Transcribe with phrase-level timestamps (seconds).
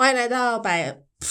[0.00, 0.98] 欢迎来到百，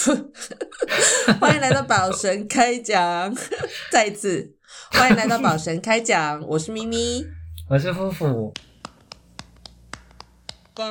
[1.40, 3.34] 欢迎来到宝神开讲，
[3.90, 4.54] 再一次。
[4.92, 7.26] 欢迎来到宝神开讲， 我是咪咪，
[7.68, 8.54] 我是夫妇。
[10.76, 10.84] 各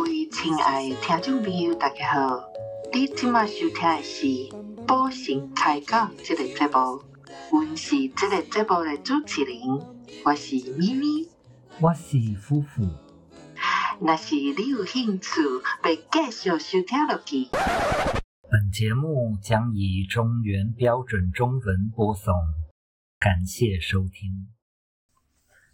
[0.00, 2.42] 位亲爱的听众朋友，大家好！
[2.92, 4.26] 你今麦收听的是
[4.88, 7.00] 《宝神开讲》这个节目，
[7.50, 9.58] 阮是这个节目的主持人，
[10.24, 11.28] 我是咪咪。
[11.80, 12.82] 我是夫妇。
[14.00, 15.40] 若是你有兴趣
[15.82, 17.48] 要继续收听落去，
[18.50, 22.34] 本节目将以中原标准中文播送，
[23.18, 24.48] 感谢收听。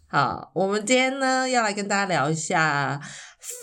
[0.07, 3.01] 好，我们今天呢要来跟大家聊一下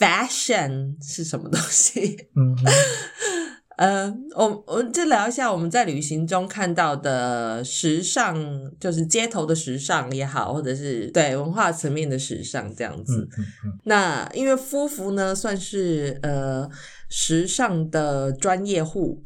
[0.01, 2.29] fashion 是什么东西。
[2.35, 2.65] 嗯哼，
[3.79, 8.37] 呃，我我们就聊一下我们在旅行中看到的时尚，
[8.81, 13.29] 就是街头的时尚也好，或者是对文化层面的时尚这样子。
[13.39, 16.69] 嗯嗯嗯，那因为夫妇呢算是呃
[17.09, 19.23] 时尚的专业户，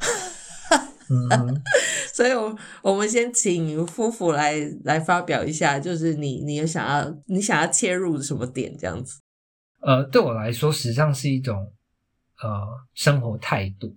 [1.09, 1.63] 嗯哼，
[2.13, 9.19] 所以我我们先请夫妇来来发表一下，就是你你有想要你想要切入什么点这样子？
[9.81, 11.73] 呃，对我来说，时尚是一种
[12.43, 12.51] 呃
[12.93, 13.97] 生活态度，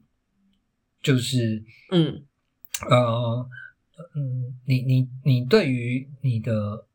[1.05, 2.25] 就是嗯
[2.89, 3.47] 呃
[4.15, 6.85] 嗯，你你你对于你的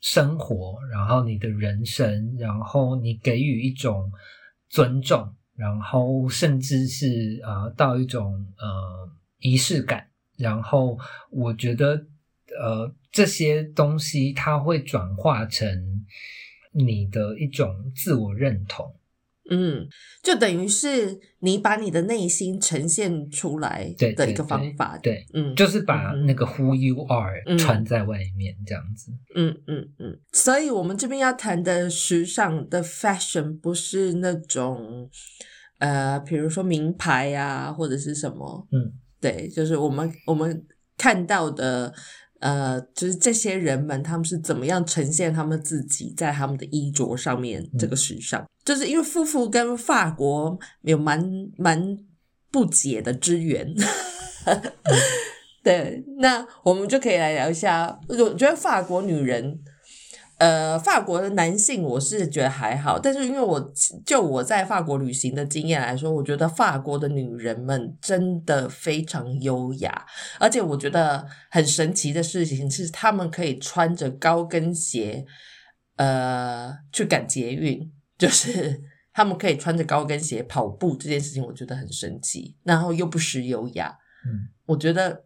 [0.00, 4.10] 生活，然后你的人生，然后你给予一种
[4.68, 10.98] 尊重，然后甚至是呃到一种呃仪式感，然后
[11.30, 12.04] 我觉得
[12.60, 16.04] 呃这些东西它会转化成
[16.72, 18.92] 你的一种自我认同。
[19.50, 19.86] 嗯，
[20.22, 24.96] 就等于是你把你的内心呈现出来对的一个方法。
[25.02, 29.12] 对，嗯，就是把那个 who you are 嗯穿在外面这样子。
[29.34, 35.10] 嗯嗯嗯，所以我们这边要谈的时尚的 fashion 不是那种
[35.78, 40.64] 呃，比如说名牌啊，或者是什么，嗯，对，就是我们我们
[40.96, 41.92] 看到的。
[42.40, 48.44] 呃，就是这些人们，他们是怎么样呈现他们自己在他们的衣着上面这个时尚？
[48.64, 51.22] 就是因为夫妇跟法国有蛮
[51.56, 51.98] 蛮
[52.50, 53.74] 不解的之缘，
[55.62, 57.98] 对，那我们就可以来聊一下。
[58.08, 59.58] 我觉得法国女人，
[60.40, 63.72] 呃，法国的男性我是觉得还好，但是因为我
[64.04, 70.06] 就我在法国旅行的经验来说，我觉得法国的女人们真的非常优雅，
[70.38, 75.24] 而且我觉得很神奇的事情是，她们可以穿着高跟鞋，
[75.96, 78.82] 呃，去赶捷运，就是。
[79.12, 83.92] 他们可以穿着高跟鞋跑步这件事情，我觉得很神奇，然后又不失优雅。
[84.24, 85.24] 嗯，我觉得，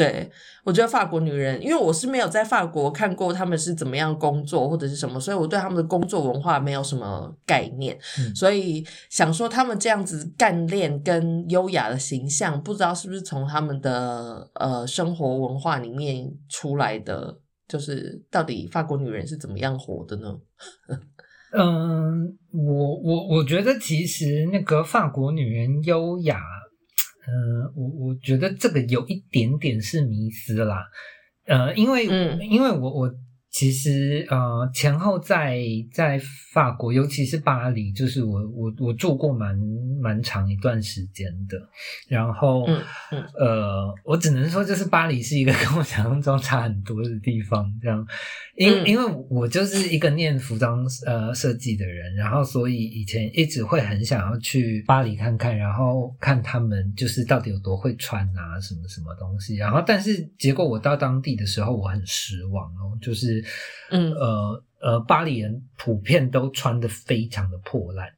[0.00, 0.30] 对
[0.64, 20.34] 我觉得法国女人，因为我是没有在法国看过他们是怎么样工作或者是什么，所以我对他们的工作文化没有什么概念，嗯 所以想说他们这样子干练跟优雅的形象，不知道是不是从他们的呃生活文化里面出来的，就是到底法国女人是怎么样活的呢？
[21.52, 26.38] 嗯，我我我觉得其实那个法国女人优雅，
[27.30, 30.84] 嗯、我我觉得这个有一点点是迷思啦，
[31.46, 32.40] 呃，因为、嗯。
[32.50, 33.14] 因为我我
[33.50, 35.60] 其实呃前后在
[35.92, 36.20] 在
[36.52, 39.58] 法国，尤其是巴黎，就是我我我住过蛮
[40.00, 41.58] 蛮长一段时间的，
[42.08, 48.06] 然后嗯嗯呃，我只能说就是巴黎是一个 跟我想象中差很多的地方，这样，
[48.56, 63.39] 因、嗯因为我就是一个念服装呃设计的人，然后所以以前一直会很想要去巴黎看看，然后看他们就是到底有多会穿啊，什么什么东西，然后但是结果我到当地的时候，我很失望哦，就是
[63.90, 68.08] 嗯呃呃，巴黎人普遍都穿的非常的破烂，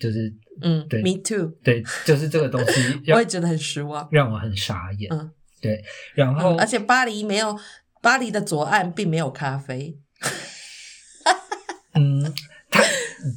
[0.00, 0.32] 就是
[0.62, 4.08] 嗯对，Me too，对，就是这个东西 我也觉得很失望。
[4.10, 5.08] 让我很傻眼。
[5.12, 5.82] 嗯对，
[6.14, 7.58] 然后、嗯，而且巴黎没有
[8.02, 9.98] 巴黎的左岸并没有咖啡。
[11.98, 12.22] 嗯，
[12.70, 12.82] 他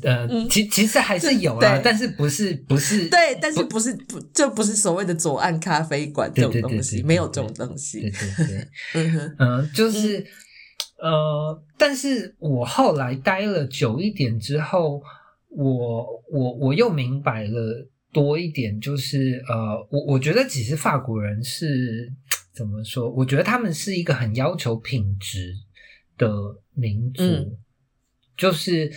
[0.04, 8.02] 呃，嗯其其实还是有啦对，但是不是不是对，但是不是不就不是所谓的左岸咖啡馆这种东西，没有这种对东西。
[8.02, 10.24] 对对对， 嗯哼，嗯，就是
[11.02, 15.02] 呃，但是我后来待了久一点之后，
[15.50, 22.12] 我我我又明白了多一点，就是呃，我我觉得其实法国人是
[22.54, 23.10] 怎么说？
[23.10, 25.54] 我觉得他们是一个很要求品质
[26.18, 26.30] 的
[26.74, 27.58] 民族，嗯
[28.38, 28.92] 就是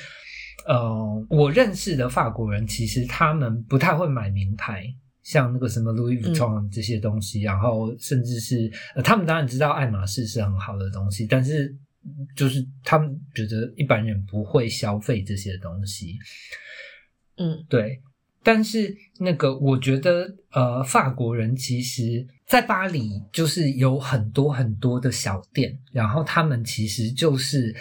[0.67, 4.85] 呃，我认识的法国人其实他们不太会买名牌。
[5.23, 11.73] 像那个什么 Louis 嗯 Vuitton 这些东西，然后甚至是呃，他们当然知道爱马仕是很好的东西，但是
[12.37, 16.19] 就是他们觉得一般人不会消费这些东西，
[17.37, 18.01] 嗯对。
[18.45, 27.73] 但是那个，我觉得呃，法国人其实，在巴黎就是有很多很多的小店，然后他们其实就是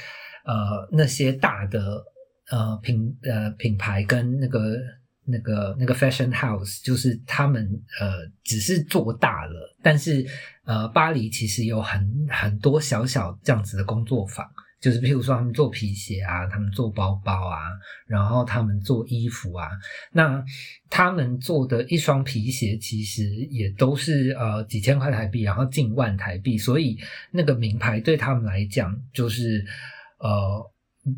[0.45, 2.03] 呃那些大的
[2.51, 4.77] 呃品呃品牌跟那个
[5.25, 7.63] 那个那个 fashion house，就是他们
[7.99, 10.25] 呃只是做大了，但是
[10.65, 14.45] 呃巴黎其实有很很多小小这样子的工作坊。
[14.81, 17.69] 就是譬如说，他们做皮鞋啊，他们做包包啊，
[18.07, 19.69] 然后他们做衣服啊。
[20.11, 20.43] 那
[20.89, 26.57] 他们做的一双皮鞋，其实也都是呃几千块台币，然后近万台币。
[26.57, 26.97] 所以
[27.29, 29.63] 那个名牌对他们来讲，就是
[30.17, 30.71] 呃，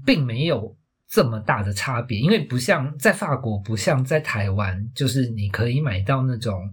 [0.05, 0.75] 并没有
[1.13, 6.67] 这么大的差别，因为不像在法国，不像在台湾，就是你可以买到那种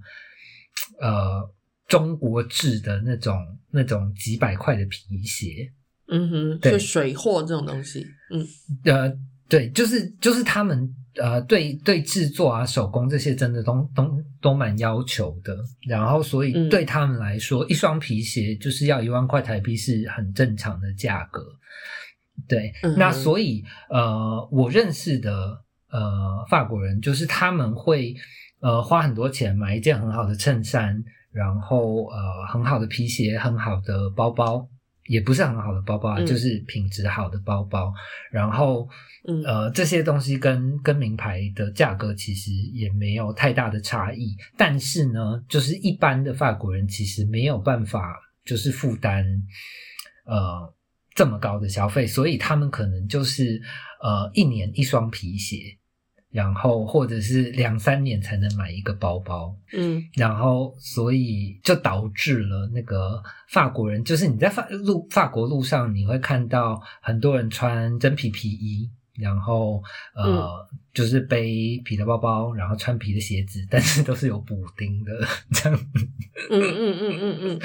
[0.98, 1.46] 呃
[1.86, 3.36] 中国制的那种
[3.70, 5.70] 那种几百块的皮鞋。
[6.08, 8.46] 嗯哼，对就水货这种东西，嗯
[8.84, 9.14] 呃，
[9.46, 15.54] 对，就是就是他们呃，对对制作啊、手工这些真的都都都蛮要求的。
[15.86, 21.44] 然后，所以嗯对他们来说，一双皮鞋就是要一万块台币是很正常的价格。
[22.48, 28.14] 对，嗯那所以呃，我认识的呃法国人，就是他们会
[28.60, 31.02] 呃花很多钱买一件很好的衬衫，
[31.32, 34.68] 然后呃很好的皮鞋、很好的包包。
[35.06, 37.92] 也不是很好的包包啊，嗯就是品质好的包包，
[38.30, 38.88] 然后
[39.26, 49.24] 嗯呃这些东西跟跟名牌的价格其实也没有太大的差异，但是呢，就是一般的法国人其实没有办法就是负担
[50.26, 50.72] 呃
[51.14, 53.60] 这么高的消费，所以他们可能就是
[54.02, 55.76] 呃一年一双皮鞋，
[56.30, 60.02] 然后或者是两三年才能买一个包包，嗯。
[60.14, 69.82] 然后所以就导致了那个法国人，就是你在法路法国路上，你会看到很多人穿真皮皮衣，然后
[70.14, 70.48] 呃、
[70.94, 75.12] 就是背皮的包包，然后穿皮的鞋子，但是都是有补丁的
[75.52, 75.78] 这样。
[76.50, 77.60] 嗯嗯嗯嗯嗯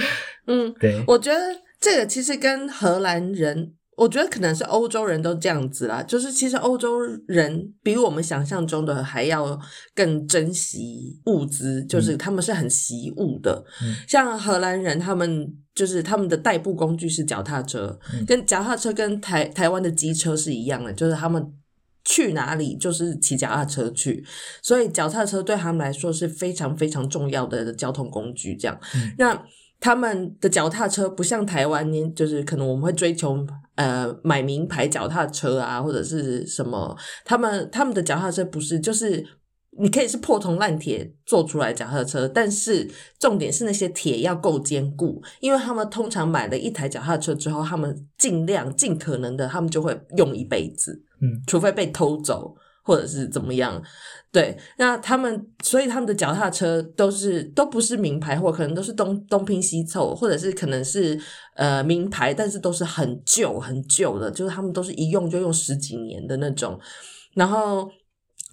[0.48, 1.39] 嗯， 对，我觉得
[1.85, 6.01] 这个其实跟荷兰人，我觉得可能是欧洲人都这样子啦。
[6.01, 9.59] 就是其实欧洲人比我们想象中的还要
[9.93, 13.63] 更珍惜物资，就是他们是很惜物的。
[13.83, 21.53] 嗯像荷兰人，他们就是他们的代步工具是脚踏车，嗯跟脚踏车跟台台湾的机车是一样的，就是他们。
[22.07, 24.23] 去哪里就是骑脚踏车去，
[24.61, 28.55] 所以脚踏车对他们来说是非常非常重要的交通工具。
[28.55, 29.33] 这样，嗯那
[29.85, 33.45] 他们的脚踏车不像台湾，就是可能我们会追求
[33.75, 39.23] 呃买名牌脚踏车啊，或者是什么，他们他们的脚踏车不是就是。
[39.77, 42.89] 你可以是破铜烂铁做出来脚踏车，但是
[43.19, 52.55] 重点是那些铁要够坚固，因为他们通常买了一台脚踏车之后，他们尽量尽可能的，他们就会用一辈子，嗯，除非被偷走
[52.85, 53.81] 或者是怎么样，
[54.31, 61.19] 对，那他们所以他们的脚踏车都是都不是名牌货，可能都是东东拼西凑，或者是可能是
[61.55, 66.79] 呃名牌，但是都是很旧很旧的，就是他们都是一用就用十几年的那种，
[67.33, 67.89] 然后。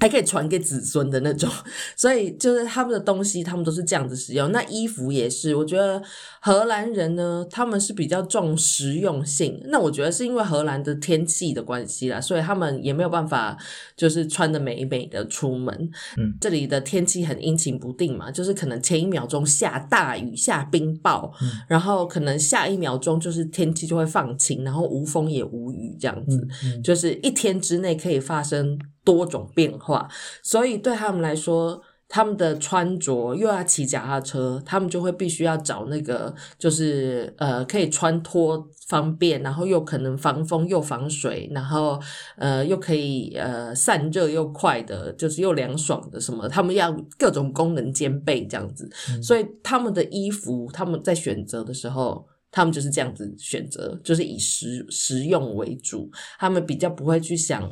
[0.02, 1.49] 还可以传给子孙的那种，
[1.94, 4.50] 所以就是他们的东西，他们都是这样子使用。
[4.50, 6.02] 那衣服也是，我觉得
[6.40, 9.62] 荷兰人呢，他们是比较重实用性。
[9.66, 13.56] 那我觉得是因为荷兰的天气的关系啦，所以他们也没有办法
[13.97, 15.73] 就是穿的美美的出门。
[16.16, 26.37] 嗯，这里的天气很阴晴不定嘛，就是可能前一秒钟下大雨、下冰雹，嗯然后可能下一秒钟就是天气就会放晴，然后无风也无雨这样子。
[26.64, 30.09] 嗯嗯就是一天之内可以发生多种变化，
[30.42, 41.99] 所以对他们来说，他们的穿着又要骑脚踏车，他们就会必须要找那个就是呃可以穿脱方便，然后又可能防风又防水，然后
[42.37, 52.26] 呃又可以呃散热又快的，就是又凉爽的什么，他们要各种功能兼备这样子，嗯所以他们的衣服他们在选择的时候。
[52.54, 57.62] 他们就是这样子选择，就是以实实用为主，他们比较不会去想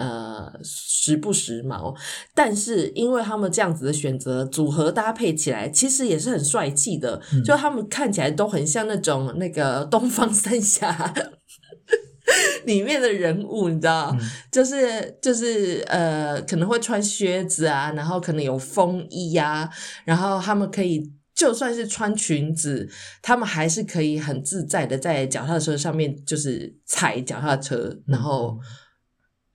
[0.00, 1.94] 呃时不时髦，
[2.34, 7.44] 但是因为他们这样子的选择组合搭配起来，其实也是很帅气的，嗯。
[7.44, 11.12] 就他们看起来都很像那种那个东方三侠
[12.64, 14.20] 里面的人物，你知道，嗯？
[14.50, 19.68] 就是就是呃可能会穿靴子啊，然后可能有风衣呀、
[20.04, 21.12] 然后他们可以。
[21.32, 22.86] 就算是穿裙子，
[23.22, 28.58] 他们还是可以很自在的在脚踏车上面，就是踩脚踏车，然后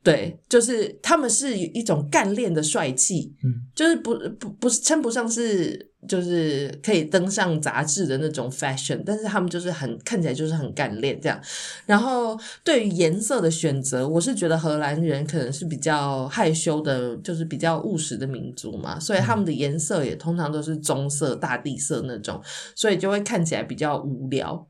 [0.06, 11.42] 对，就是他们是一种干练的帅气，嗯就是不不不是称不上是就是可以登上杂志的那种 fashion，但是他们就是很看起来就是很干练这样。
[11.88, 22.40] 然后对于颜色的选择，我是觉得荷兰人可能是比较害羞的，就是比较务实的民族嘛，所以他们的颜色也通常都是棕色、大地色那种，
[22.76, 24.68] 所以就会看起来比较无聊。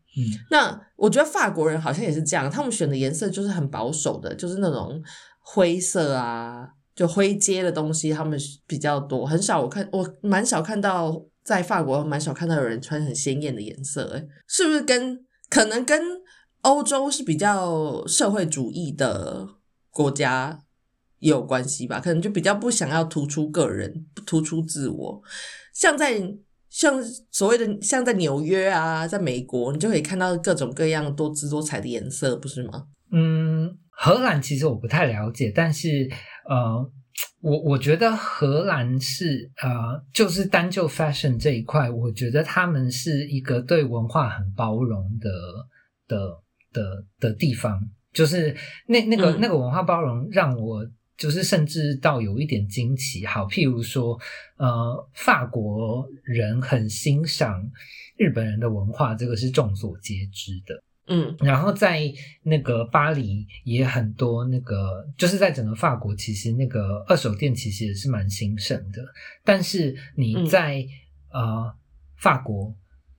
[0.50, 5.02] 那我觉得法国人好像也是这样，他们选的颜色就是很保守的，就是那种
[5.40, 16.02] 灰色啊，就灰阶的东西，他们比较多，很少我看我蛮少看到在法国蛮少看到有人穿很鲜艳的颜色，诶，是不是跟可能跟
[16.62, 19.48] 欧洲是比较社会主义的
[19.90, 20.60] 国家
[21.20, 22.00] 也有关系吧？
[22.00, 25.22] 可能就比较不想要突出个人，突出自我，
[25.74, 26.38] 像在。
[26.76, 27.02] 像
[27.32, 32.84] 所谓的像在纽约啊，在美国，你就可以看到各种各样多姿多彩的颜色，不是吗？
[33.14, 36.10] 嗯，荷兰其实我不太了解，但是
[36.50, 36.92] 呃，
[37.40, 45.30] 我我觉得荷兰是呃，就是单就 fashion 这一块，我觉得他们是一个对文化很包容的
[46.10, 46.28] 的
[46.74, 47.80] 的的地方，
[48.12, 48.54] 就是
[48.88, 50.86] 那那个、嗯那个文化包容让我。
[51.18, 54.20] 就是甚至到有一点惊奇，好，譬如说，
[54.58, 57.70] 呃，法国人很欣赏
[58.18, 60.84] 日本人的文化，这个是众所皆知的。
[61.08, 62.02] 嗯然后在
[62.42, 69.04] 那个巴黎也很多那个，就是在整个法国，其实那个二手店其实也是蛮兴盛的。
[69.44, 70.86] 但是你在、
[71.32, 71.74] 呃
[72.18, 72.74] 法国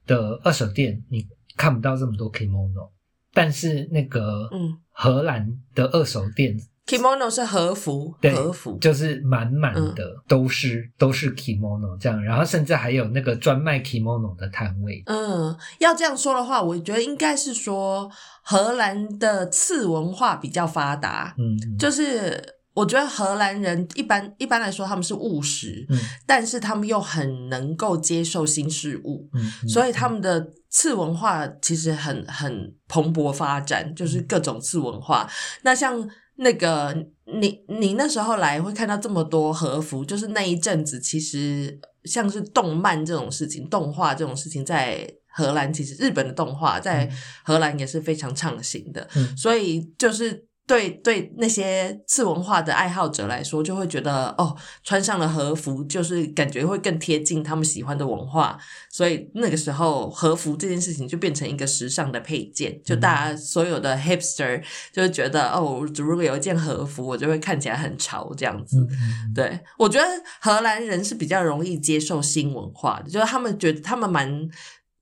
[0.07, 1.26] 的二手店，你
[1.57, 2.91] 看不到这么多 kimono，
[3.33, 6.59] 但是那个嗯荷兰的二手店。
[6.87, 15.02] ，kimono 是和服，对和服，就是满满的都是、都是 kimono 这样，然后甚至还有那个专卖 kimono 的摊位。
[15.07, 18.11] 嗯，要这样说的话，我觉得应该是说
[18.43, 25.99] 荷兰的次文化比较发达，嗯，就是我觉得荷兰人一般一般来说他们是务实，嗯。
[26.26, 29.69] 但是他们又很能够接受新事物，嗯，嗯。
[29.69, 35.26] 所以他们的次文化其实很很蓬勃发展，就是各种次文化。
[35.62, 37.07] 那像那个
[37.40, 47.11] 你你那时候来会看到这么多和服，就是那一阵子其实像是动漫这种事情、动画这种事情，在荷兰其实日本的动画在
[47.45, 50.46] 荷兰也是非常畅行的，嗯所以就是。
[50.67, 58.59] 对对，那些次文化的爱好者来说，就会觉得哦，穿上了和服，就是感觉会更贴近他们喜欢的文化，
[58.91, 64.61] 所以那个时候和服这件事情就变成一个时尚的配件，就大家所有的 hipster
[64.93, 68.85] 就是觉得哦，如果有一件和服，我就会看起来很潮这样子。
[69.33, 70.07] 对我觉得
[70.41, 74.29] 荷兰人是比较容易接受新文化的，就是他们觉得他们蛮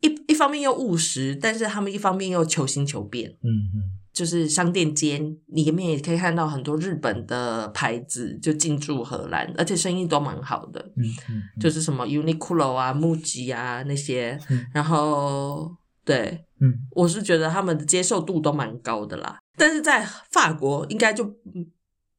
[0.00, 3.30] 一一方面又务实，但是他们一方面又求新求变。
[3.42, 5.18] 嗯嗯就是商店街
[5.48, 19.38] 里面也可以看到很多日本的牌子就进驻荷兰，而且生意都蛮好的，嗯嗯，就是什么 Uniqlo 啊、MUJI 啊那些，嗯然后对嗯我是觉得他们的接受度都蛮高的啦。
[19.56, 21.66] 但是在法国应该就嗯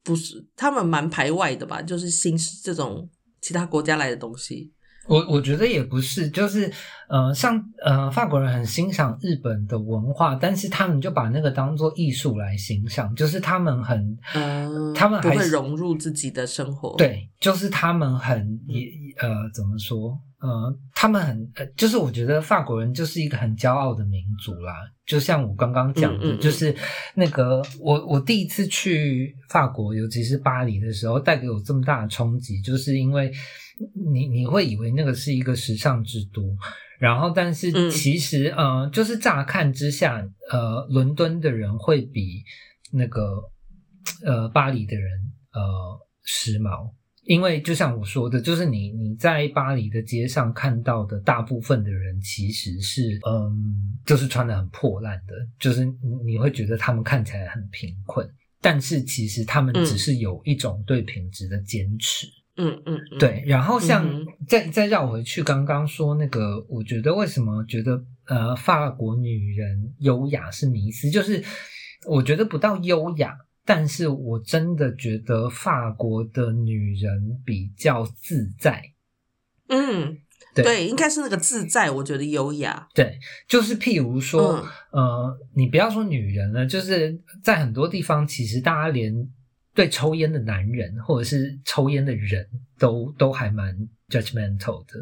[0.04, 3.08] 不是，他们蛮排外的吧，就是新这种
[3.40, 4.70] 其他国家来的东西。
[5.06, 6.70] 我我觉得也不是，就是
[7.08, 20.18] 呃，像呃，法国人很欣赏日本的文化，但是他们就把那个当做艺术来欣赏，就是他们很，嗯，他们还是会融入自己的生活。，对，就是他们很也呃，怎么说？
[20.38, 24.74] 呃，他们很呃，就是我觉得法国人就是一个很骄傲的民族啦。
[25.06, 26.74] 就像我刚刚讲的，嗯嗯嗯就是
[27.14, 33.32] 那个我我第一次去法国，尤其是巴黎的时候，带给我这么大的冲击，就是因为
[34.12, 36.56] 你你会以为那个是一个时尚之都，
[36.98, 42.42] 然后但是嗯其实、呃，就是乍看之下，呃，伦敦的人会比
[42.92, 43.42] 那个
[44.24, 45.10] 呃巴黎的人
[45.52, 45.60] 呃
[46.24, 46.90] 时髦。
[47.24, 58.24] 因为就像我说的，就是你你在巴黎的街上看到的大部分的人，其实是嗯，就是穿的很破烂的，就是你你会觉得他们看起来很贫困，
[58.60, 62.28] 但是其实他们嗯只是有一种对品质的坚持。
[62.28, 71.44] 嗯嗯，嗯，对，然后像嗯再再绕回去刚刚说那个，我觉得为什么觉得呃法国女人优雅是迷思，就是
[72.06, 78.82] 我觉得不到优雅，但是我真的觉得法国的女人比较自在。
[79.68, 80.16] 嗯，
[80.54, 82.88] 对对，应该是那个自在，我觉得优雅。
[82.94, 89.12] 对，就是譬如说，嗯呃，你不要说女人了，就是在很多地方，其实大家连
[89.76, 92.44] 对抽烟的男人或者是抽烟的人
[92.78, 93.76] 都都还蛮
[94.08, 94.94] judgmental 的，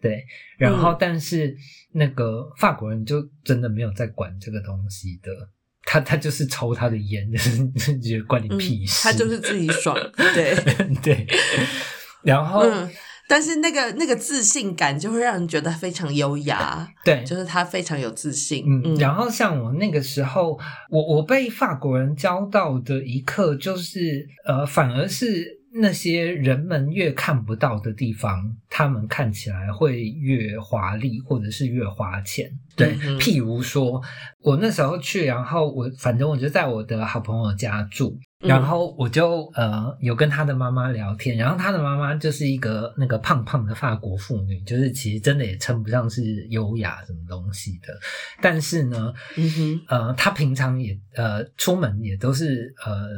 [0.00, 0.24] 对。
[0.58, 1.56] 然后嗯，但是
[1.92, 5.30] 那个法国人就真的没有在管这个东西的，
[5.84, 9.02] 他他就是抽他的烟，就是 觉得关你嗯屁事。
[9.02, 9.96] 他就是自己爽，
[10.34, 10.54] 对，
[11.02, 11.26] 对，
[12.22, 12.90] 然后、嗯，
[13.30, 20.58] 但是那个那个自信感就会让人觉得非常优雅，对，就是他非常有自信，嗯，然后像我那个时候，
[20.90, 32.50] 我我被法国人教到的一课就是，呃，反而是那些人们越看不到的地方，他们看起来会越华丽，或者是越花钱。
[32.74, 34.02] 对，嗯譬如说，
[34.42, 38.18] 我那时候去，然后我反正我就在我的好朋友家住。
[38.40, 38.48] 嗯。
[38.48, 47.98] 然后我就呃有跟他的妈妈聊天，然后他的妈妈就是一个那个胖胖的法国妇女，就是其实真的也称不上是优雅什么东西的，
[48.40, 53.08] 但是呢，嗯哼，呃，她平常也呃出门也都是呃，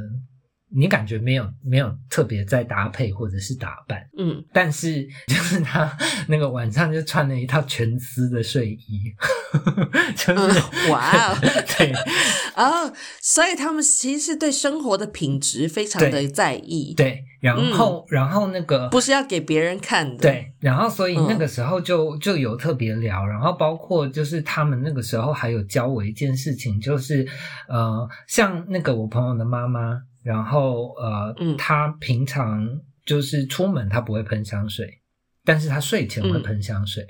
[0.75, 5.97] 你感觉没有没有特别在搭配或者是打扮，嗯，但是 就是他
[6.29, 9.13] 那个晚上就穿了一套全丝的睡衣，
[10.17, 11.39] 就是、 嗯哇哦
[11.77, 11.93] 对。
[12.55, 27.27] 哦，所以他们其实是对生活的品质非常的在意，，对，然后、然后那个不是要给别人看的，，对，然后所以嗯那个时候就、就有特别聊，然后包括就是他们那个时候还有教我一件事情，就是
[27.69, 31.57] 呃，像那个我朋友的妈妈，然后呃，嗯。
[31.57, 32.67] 她平常
[33.05, 35.01] 就是出门他不会喷香水，
[35.45, 36.43] 但是他睡前会嗯。
[36.43, 37.07] 喷香水。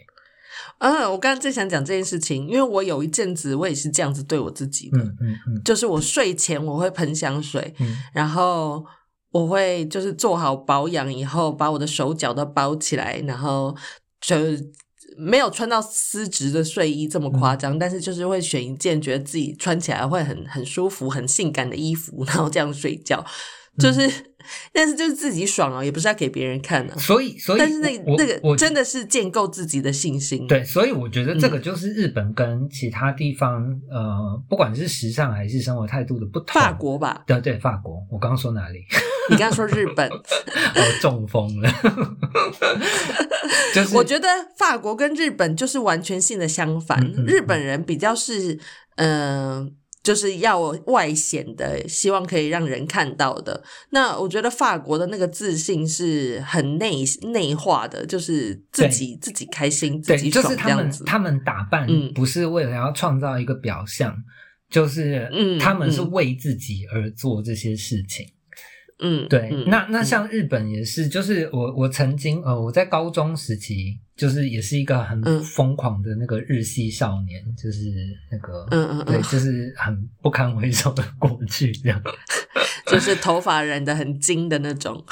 [0.78, 5.62] 嗯，我刚刚正想讲这件事情，因为我有一阵子我也是这样子对我自己的，嗯嗯嗯。
[5.64, 7.96] 就是我睡前我会喷香水，嗯。
[8.12, 8.84] 然后
[9.30, 13.74] 我会就是做好保养以后，把我的手脚都包起来，然后
[14.20, 14.36] 就
[15.16, 23.24] 没有穿到丝质的睡衣这么夸张，但是就是会选一件觉得自己穿起来会很很舒服、很性感的衣服，然后这样睡觉，
[23.78, 24.10] 就是，
[24.72, 26.96] 但是就是自己爽了，也不是要给别人看啊。
[26.98, 36.60] 所以所以但是那那个我真的是建构自己的信心，对，所以我觉得这嗯个就是日本跟其他地方、呃，不管是时尚还是生活态度的不同。
[36.60, 37.22] 法国吧？
[37.26, 38.84] 对对，法国，我刚刚说哪里？
[39.30, 41.70] 你刚刚说日本，我中风了，
[43.72, 47.00] 就是我觉得法国跟日本就是完全性的相反。
[47.00, 48.58] 嗯嗯日本人比较是，
[48.96, 49.72] 嗯、
[50.02, 53.62] 就是要外显的，希望可以让人看到的。
[53.90, 61.04] 那我觉得法国的那个自信是很内内化的，就是自己自己开心，自，己爽就是他这样子。
[61.04, 64.16] 们他们打扮嗯不是为了要创造一个表象，
[64.68, 68.26] 就是嗯他们是嗯为自己而做这些事情。
[68.26, 68.32] 嗯，
[69.28, 77.80] 对，嗯那那像日本也是，就是我我曾经呃我在高中时期，就是也是一个很嗯疯狂的那个日系少年，就是
[78.30, 82.00] 那个嗯嗯嗯对，就是很不堪回首的过去这样。
[82.86, 85.02] 就是头发染的很金的那种。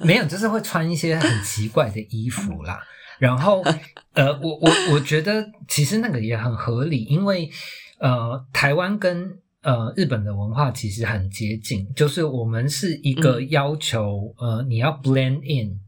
[0.00, 2.80] 没有，就是会穿一些很奇怪的衣服啦。
[3.18, 3.62] 然后，
[4.14, 7.50] 呃，我我我觉得其实那个也很合理，因为
[7.98, 13.50] 呃，台湾跟呃日本的文化其实很接近，就是我们是一个嗯。
[13.50, 15.78] 要求、呃你要 blend in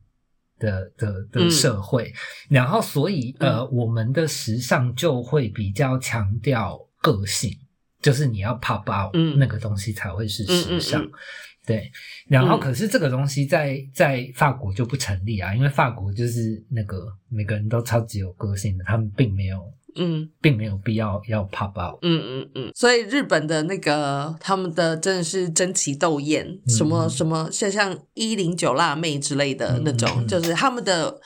[0.59, 1.51] 的的的嗯。
[1.51, 2.13] 社会，
[2.49, 7.51] 然后所以呃我们的时尚就会比较强调个性，
[8.01, 9.39] 就是你要 pop out、嗯。
[9.39, 11.05] 那个东西才会是时尚。
[11.65, 11.91] 对，
[12.27, 12.61] 然后嗯。
[12.61, 21.99] 可是这个东西在在法国就不成立啊，因为法国就是那个每个人都超级有个性的，他们并没有嗯并没有必要要 pop out。
[22.03, 31.21] 嗯嗯嗯，所以日本的那个他们的真的是争奇斗艳，什么嗯什么像像一零九辣妹之类的那种，就是他们的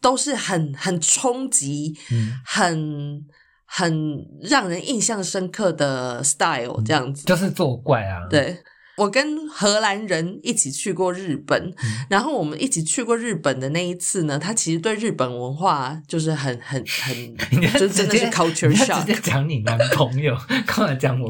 [0.00, 3.26] 都是很很冲击，嗯，很
[3.64, 7.24] 很让人印象深刻的 style 这样子。
[7.24, 8.56] 就是作怪啊。，对
[8.98, 17.16] 我跟荷兰人一起去过日本，嗯然后我们一起去过日本的那一次呢，他其实对日本文化就是很很很，
[17.60, 19.12] 你就真的是 culture shock 直。
[19.14, 21.28] 接讲你男朋友，刚才讲我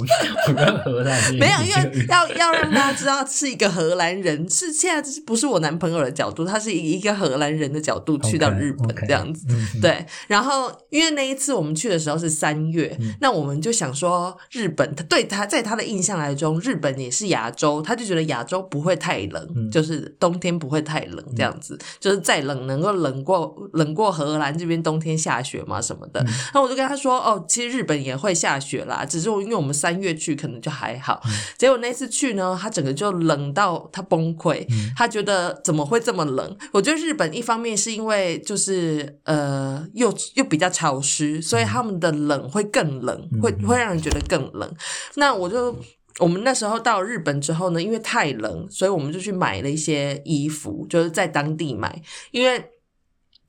[0.48, 1.34] 我跟荷兰人？
[1.36, 9.46] 没有，因为要要让大家知道是一个荷兰人，是现在不是我男朋友的角度，他是以一个荷兰人的角度去到日本这样子。
[9.80, 26.20] 对，然后因为那一次我们去的时候是三月，嗯那我们就想说，日本他对他在他的印象来中，日本也是亚洲，他就觉得亚洲不会太冷，嗯就是冬天不会太冷这样子，就是再冷能够冷过冷过荷兰这边冬天下雪嘛什么的。
[26.22, 36.56] 嗯然后我就跟他说，哦，其实日本也会下雪啦，只是我因为我们三月去可能就还好，嗯结果那次去呢，他整个就冷到他崩溃，嗯他觉得怎么会这么冷？
[36.72, 44.70] 我觉得日本一方面是因为就是呃又又比较潮湿，所以他们的冷会更冷，会嗯会让人觉得更冷。
[45.16, 45.74] 那我就。
[46.18, 52.02] 我们那时候到日本之后呢，因为太冷，所以我们就去买了一些衣服，就是在当地买，
[52.32, 52.64] 因为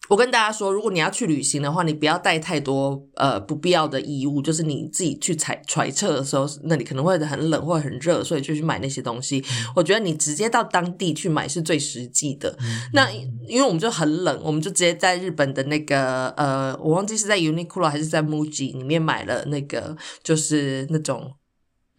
[0.07, 9.43] 我跟大家说，如果你要去旅行的话，你不要带太多呃不必要的衣物，就是你自己去揣揣测的时候，那里可能会很冷或很热，所以就去买那些东西。
[9.75, 12.57] 我觉得你直接到当地去买是最实际的。
[12.91, 13.11] 那
[13.47, 21.31] 因为我们就很冷，我们就直接在日本的那个呃，我忘记是在 Uniqlo 还是在 Muji 里面买了那个，就是那种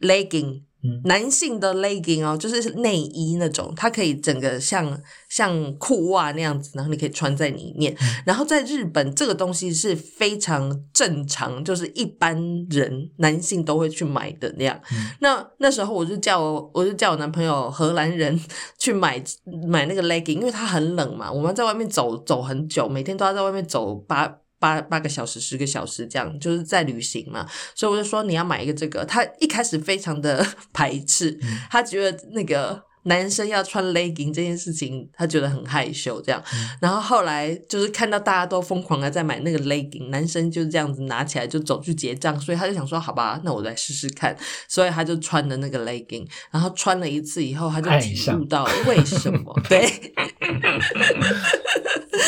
[0.00, 0.62] legging。
[1.04, 7.94] 男性的 legging 哦，就是内衣那种，它可以整个像像裤袜那样子，然后你可以穿在里面。
[8.24, 12.34] 然后在日本，这个东西是非常正常，就是一般
[12.70, 14.80] 人男性都会去买的那样。
[15.20, 18.40] 那那时候我就叫我，我就叫我男朋友荷兰人
[18.78, 19.22] 去买
[19.68, 24.39] 买那个 legging，因为它很冷嘛，我们在外面走走很久，每天都要在外面走八。
[24.60, 27.44] 八八个小时、十个小时这样，就是在旅行嘛，
[27.74, 29.04] 所以我就说你要买一个这个。
[29.04, 31.36] 他一开始非常的 排斥，
[31.70, 36.42] 他觉得那个男生要穿 legging 这件事情，他觉得很害羞这样。
[36.82, 44.36] 然后后来就是看到大家都疯狂的在买那个 legging，男生就这样子拿起来就走去结账，所以他就想说好吧，那我来试试看。
[44.68, 49.90] 所以他就穿了那个 legging，然后穿了一次以后，他就体悟到为什么 对。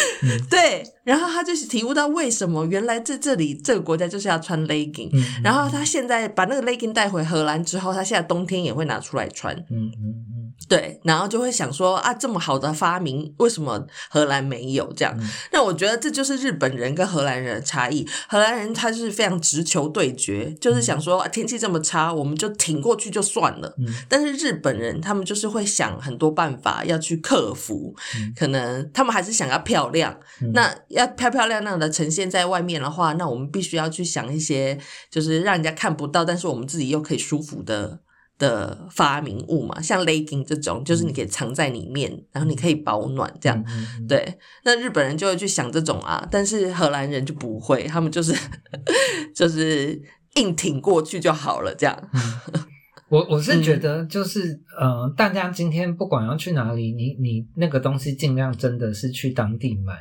[0.50, 5.10] 对，然后他就是体悟到为什么原来在这里这个国家就是要穿 legging，
[5.42, 9.54] 然后他现在把那个 legging 带回荷兰之后，他现在冬天也会拿出来穿。
[9.70, 15.16] 嗯嗯嗯，对，然后就会想说啊，这么好的发明，为什么荷兰没有这样？
[15.52, 18.06] 那我觉得这就是日本人跟荷兰人的差异。
[18.28, 23.74] 荷兰人他是非常直球对决，就是想说天气这么差，我们就挺过去就算了。
[24.08, 27.94] 但是日本人他们就是会想很多办法要去克服，
[28.36, 30.18] 可能他们还是想要漂亮。
[30.52, 34.78] 那要漂漂亮亮的呈现在外面的话，那我们必须要去想一些，
[35.10, 38.00] 就是让人家看不到，但是我们自己又可以舒服的
[38.42, 43.64] 的发明物嘛，像 legging 这种，就是你可以藏在里面，然后你可以保暖这样。
[44.08, 48.34] 对，那日本人就会去想这种啊，但是荷兰人就不会，他们就是
[49.32, 50.02] 就是
[50.34, 52.10] 硬挺过去就好了这样。
[53.08, 59.94] 我我是觉得，就是呃，大家今天不管要去哪里，你你那个东西尽量真的是去当地买。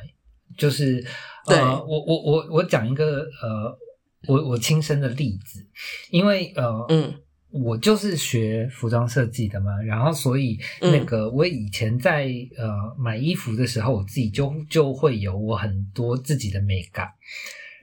[0.58, 1.02] 就是
[1.46, 3.78] 呃，我我我我讲一个呃，
[4.28, 5.66] 我我亲身的例子，
[6.10, 7.14] 因为呃，嗯，
[7.52, 17.08] 我就是学服装设计的嘛，然后所以那个我以前在呃买衣服的时候，我自己就就会有我很多自己的美感，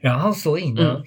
[0.02, 1.02] 然后所以呢。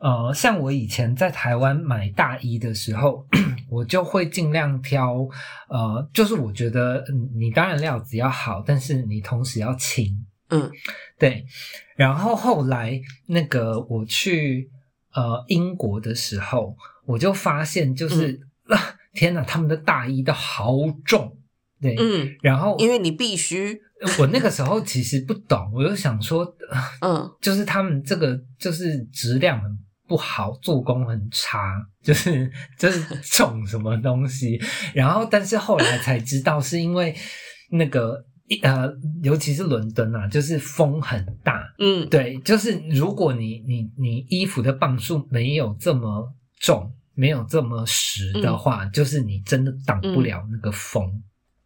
[0.00, 3.26] 呃，像我以前在台湾买大衣的时候，
[3.68, 5.26] 我就会尽量挑，
[5.68, 7.04] 呃，就是我觉得
[7.36, 10.70] 你当然料子要好，但是你同时要轻，嗯，
[11.18, 11.44] 对。
[11.96, 14.70] 然后后来那个我去
[15.14, 16.76] 呃英国的时候，
[17.08, 18.78] 我就发现就是啊，
[19.12, 20.72] 天哪，他们的大衣都好
[21.04, 21.36] 重，
[21.80, 22.36] 对，嗯。
[22.40, 23.80] 然后因为你必须，
[24.20, 26.46] 我那个时候其实不懂，我就想说，
[27.00, 29.78] 嗯，就是他们这个就是质量很。
[30.08, 34.58] 不好，做工很差，就是就是重什么东西，
[34.94, 37.14] 然后但是后来才知道是因为
[37.72, 38.24] 那个
[38.62, 38.90] 呃，
[39.22, 51.04] 尤其是伦敦啊，就是风很大，嗯，对，就是如果你你你衣服的磅数没有这么重，没有这么实的话，就是你真的挡不了那个风。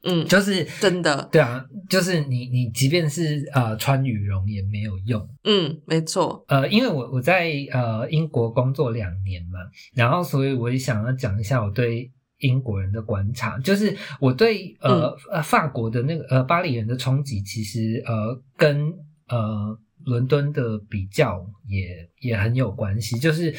[0.04, 9.60] 嗯，就是真的，对啊，就是你你即便是呃穿羽绒也没有用，嗯，没错，呃，因为我我在呃英国工作两年嘛，
[9.94, 18.92] 然后所以我也想要讲一下我对英国人的观察，就是我对呃呃法国的那个呃巴黎人的冲击，其实呃跟
[19.28, 23.54] 呃伦敦的比较也也很有关系，就是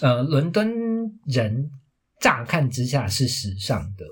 [0.00, 0.68] 呃伦敦
[1.26, 1.70] 人
[2.20, 4.04] 乍看之下是时尚的，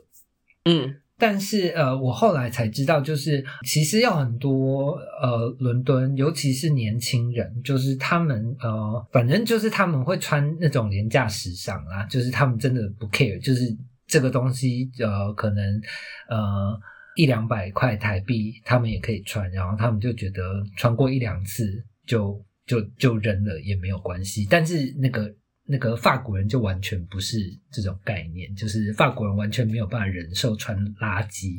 [0.65, 0.97] 嗯。
[1.17, 13.75] 但是呃，我后来才知道，就是其实有很多呃，伦敦，尤其是年轻人，就是他们呃，反正就是他们会穿那种廉价时尚啦，就是他们真的不 care，就是
[14.09, 15.81] 这个东西呃，可能
[16.29, 16.77] 呃
[17.17, 20.43] 一两百块台币他们也可以穿，然后他们就觉得
[20.77, 25.35] 穿过一两次就就就扔了也没有关系，但是那个。
[25.67, 27.39] 那个法国人就完全不是
[27.73, 31.55] 这种概念，就是法国人完全没有办法忍受穿垃圾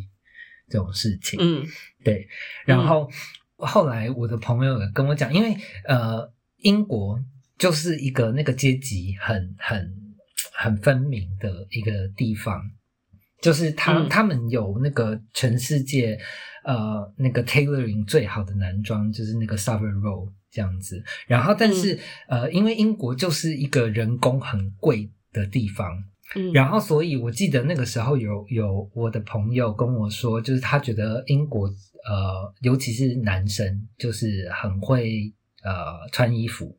[0.70, 1.40] 这种事情。
[1.42, 1.66] 嗯，
[2.04, 2.28] 对。
[2.68, 3.10] 然后
[3.56, 7.20] 后来我的朋友跟我讲，因为呃，英国
[7.58, 9.92] 就是一个那个阶级很很
[10.54, 12.62] 很分明的一个地方，
[13.42, 16.18] 就是他他们有那个全世界
[16.64, 20.30] 呃那个 tailoring 最好的男装，就是那个 Savile Row。
[20.52, 26.02] 这样子，然后但是呃，因为英国就是一个人工很贵的地方，
[26.34, 36.74] 嗯然后，所以我记得那个时候有有我的朋友跟我说，就是他觉得英国呃，尤其是男生，就是很会呃穿衣服。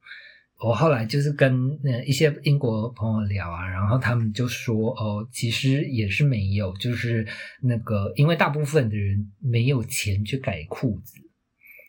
[0.59, 7.27] 我后来就是跟呃一些英国朋友聊啊，然后他们就说哦，其实也是没有，就是
[7.61, 11.15] 那个因为大部分的人没有钱去改裤子，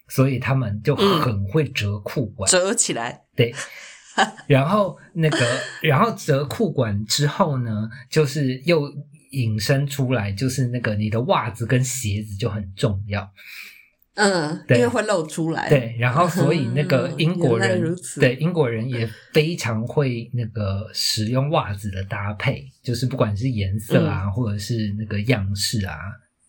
[0.10, 2.50] 所以他们就很会折裤管。
[2.52, 3.56] 折起来，对，
[4.48, 5.38] 然后那个，
[5.82, 8.94] 然后折裤管之后呢，就是又
[9.32, 13.32] 引申出来，就是那个你的袜子跟鞋子就很重要。
[14.18, 14.78] 嗯，对。
[14.80, 25.96] 因为会露出来，对，然后所以 那个英国人对英国人也非常会那个使用袜子的搭配，就是不管是颜色啊，或者是那个样式啊，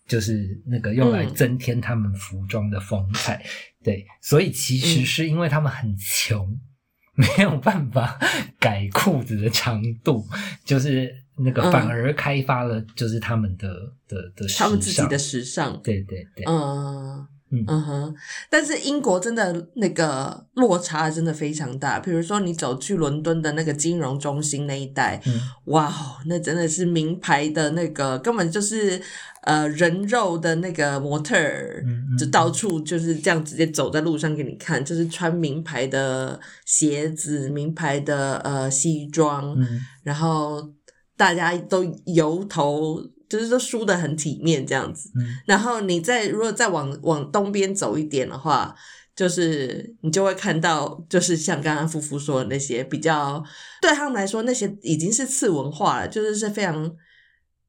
[0.06, 1.34] 就是那个用来嗯。
[1.34, 3.44] 增添他们服装的风采。
[3.84, 5.04] 对，所以其实嗯。
[5.04, 6.58] 是因为他们很穷，
[7.14, 8.18] 没有办法
[8.58, 10.26] 改裤子的长度，
[10.64, 11.72] 就是那个嗯。
[11.72, 13.68] 反而开发了就是他们的
[14.08, 17.64] 的的时他们自己的时尚，对对对，嗯嗯。
[17.66, 18.14] 嗯哼，
[18.50, 21.98] 但是英国真的那个落差真的非常大。
[21.98, 25.40] 比如说，你走去伦敦的那个金融中心那一带，嗯。
[25.66, 29.00] 哇哦，那真的是名牌的那个，根本就是
[29.42, 31.84] 呃人肉的那个模特儿，
[32.18, 39.80] 就到处就是这样直接走在路上给你看，就是穿名牌的鞋子、名牌的呃西装，嗯。
[40.02, 40.72] 然后
[41.16, 45.10] 大家都油头，就是都梳的很体面这样子。
[45.16, 45.36] 嗯。
[45.46, 48.74] 然后你再如果再往往东边走一点的话，
[49.14, 53.42] 就是你就会看到，就是像刚刚夫妇说的那些比较
[53.82, 56.88] 对他们来说，那些已经是次文化了，就是是非常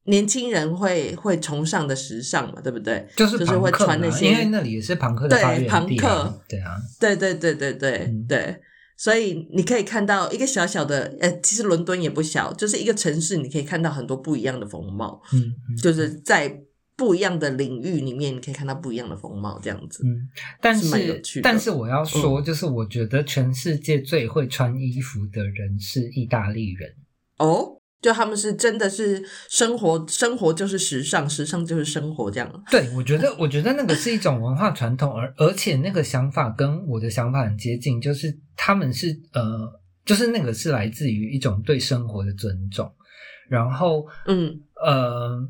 [0.03, 3.07] 年轻人会会崇尚的时尚嘛，对不对？
[3.15, 8.25] 就是就是会穿那些嘛因为那里也是朋克对朋克，对啊，对对对对对、嗯。
[8.27, 8.61] 对，
[8.99, 16.53] 所以你可以看到一个小小的，呃，其实伦敦也不小，就是一个城市，你可以看到很多不一样的风貌，嗯嗯就是在
[16.97, 20.03] 不一样的领域里面，你可以看到不一样的风貌，这样子。
[20.05, 20.27] 嗯，
[20.61, 26.93] 但是蛮有趣的嗯但是我要说，就是我觉得全世界最会穿衣服的人是意大利人。
[27.37, 32.63] 哦，就他们是真的是生活，生活就是时尚，时尚就是生活，这样。
[32.69, 42.91] 对，我觉得， 我觉得那个是一种文化传统，而而且那个想法跟我的想法很接近，就是他们是呃，就是那个是来自于一种对生活的尊重，
[43.47, 44.59] 然后嗯。
[44.81, 45.45] 呃，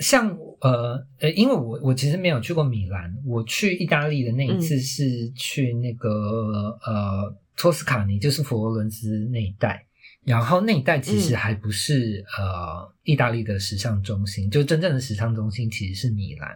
[0.00, 4.80] 像呃呃，因为我我其实没有去过米兰，我去意大利的那一次嗯。
[4.80, 9.86] 是去那个、呃托斯卡尼，就是佛罗伦斯那一带。
[10.24, 11.36] 然后那一带其实嗯。
[11.36, 16.48] 还不是、呃意大利的时尚中心，就真正的时尚中心其实是米兰。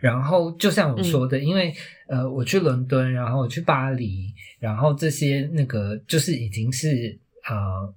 [0.00, 1.72] 然后就像我说的，因为
[2.08, 7.18] 呃我去伦敦，然后我去巴黎，然后这些那个就是已经是
[7.48, 7.94] 呃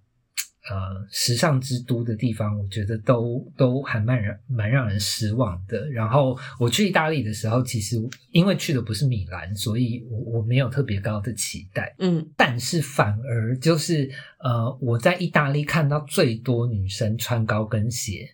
[0.70, 5.90] 呃时尚之都的地方，我觉得都都还蛮让蛮让人失望的。
[5.92, 7.98] 然后我去意大利的时候，其实
[8.32, 11.94] 因为去的不是米兰，所以我我没有特别高的期待。
[12.00, 18.30] 嗯但是反而就是呃，我在意大利看到最多女生穿高跟鞋，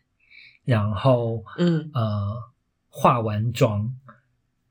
[0.64, 2.22] 然后嗯呃
[2.90, 3.92] 化完妆，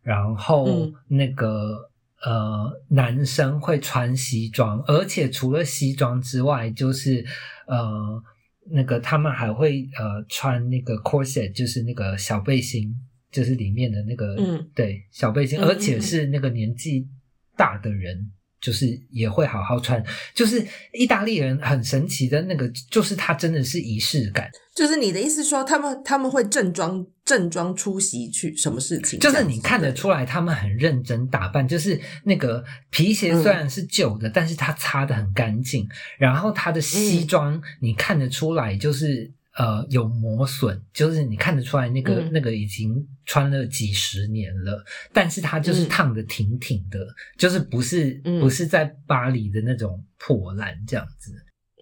[0.03, 1.91] 然后嗯那个、
[2.25, 7.25] 呃男生会穿西装，而且除了西装之外，就是
[7.67, 8.23] 呃
[8.71, 12.95] 那个他们还会呃穿那个 corset，就是那个小背心，
[13.31, 17.09] 就是里面的那个、嗯对小背心，而且是那个年纪
[17.57, 18.33] 大的人。
[18.61, 20.03] 就是也会好好穿，
[20.35, 29.19] 就是意大利人很神奇的那个，就是他真的是仪式感，就是你的意思说，他们他们会正装正装出席去什么事情？
[29.21, 39.33] 就是你看得出来他们很认真打扮，就是那个皮鞋嗯虽然是旧的，但是它擦的很干净，然后他的西嗯装你看得出来就是。
[39.59, 47.05] 呃，有磨损，就是你看得出来那个、嗯那个已经穿了几十年了，但是它就是嗯烫的挺挺的，
[47.37, 51.33] 就是不是、嗯不是在巴黎的那种破烂这样子。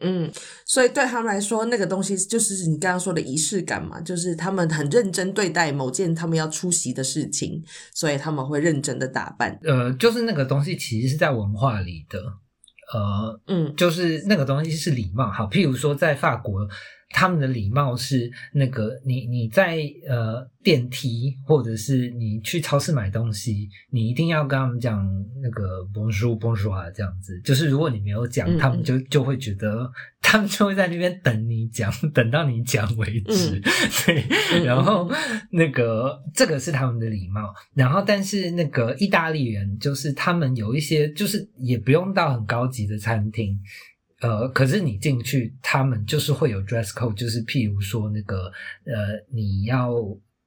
[0.00, 0.30] 嗯，
[0.64, 7.62] 所以对他们来说，那个东西就是你刚刚说的仪式感嘛，就是他们很认真对待某件他们要出席的事情，
[7.94, 9.58] 所以他们会认真的打扮。
[9.64, 12.18] 呃，就是那个东西其实是在文化里的，
[12.92, 15.30] 呃，嗯就是那个东西是礼貌。
[15.30, 16.68] 好，譬如说在法国，
[17.10, 25.06] 他们的礼貌是那个你你在呃电梯或者是你去超市买东西，你一定要跟他们讲
[25.42, 27.40] 那个 bonjour bonjour 啊这样子。
[27.42, 29.90] 就是如果你没有讲，嗯他们就就会觉得
[30.20, 33.56] 他们就会在那边等你讲， 等到你讲为止。
[33.56, 33.62] 嗯
[34.06, 35.08] 对，嗯然后
[35.52, 43.58] 那个这个是他们的礼貌，然后但是那个意大利人就是他们有一些就是也不用到很高级的餐厅，
[44.20, 48.46] 呃，可是你进去，他们就是会有 dress code，就是譬如说那个
[48.84, 49.92] 呃，你要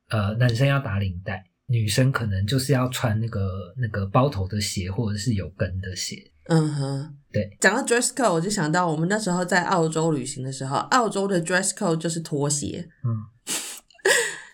[0.10, 6.32] 呃，男生要打领带，女生可能就是要穿那个那个包头的鞋，或者是有跟的鞋。
[6.46, 7.56] 嗯哼，对。
[7.60, 12.90] 讲到 dress code，我就想到我们那时候在澳洲旅行的时候，澳洲的 dress code 就是拖鞋。
[13.04, 13.16] 嗯，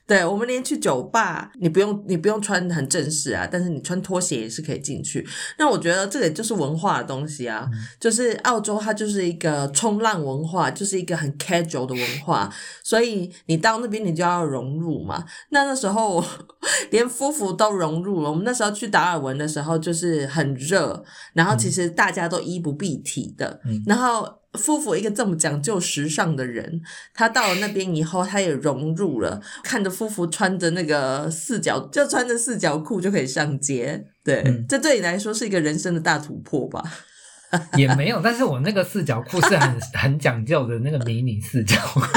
[0.08, 5.28] 对，我们连去酒吧，你不用你不用穿很正式啊，但是你穿拖鞋也是可以进去。
[5.58, 7.68] 那我觉得这个就是文化的东西啊，
[8.00, 15.26] 就是澳洲它就是一个冲浪文化，就是一个很 casual 的文化，所以你到那边你就要融入嘛。
[15.50, 16.24] 那那时候
[16.92, 18.30] 连夫妇都融入了。
[18.30, 24.45] 我们那时候去达尔文的时候就是很热，然后其实大家都衣不蔽体的，然后。
[24.56, 26.82] 夫妇一个这么讲究时尚的人，
[27.14, 29.42] 他到了那边以后，他也融入了。
[29.64, 36.84] 看着夫妇穿着那个四角，就穿着四角裤就可以上街，对，这对你来说是一个人生的大突破吧？
[37.78, 42.02] 也没有，但是我那个四角裤是很 很讲究的那个迷你四角裤。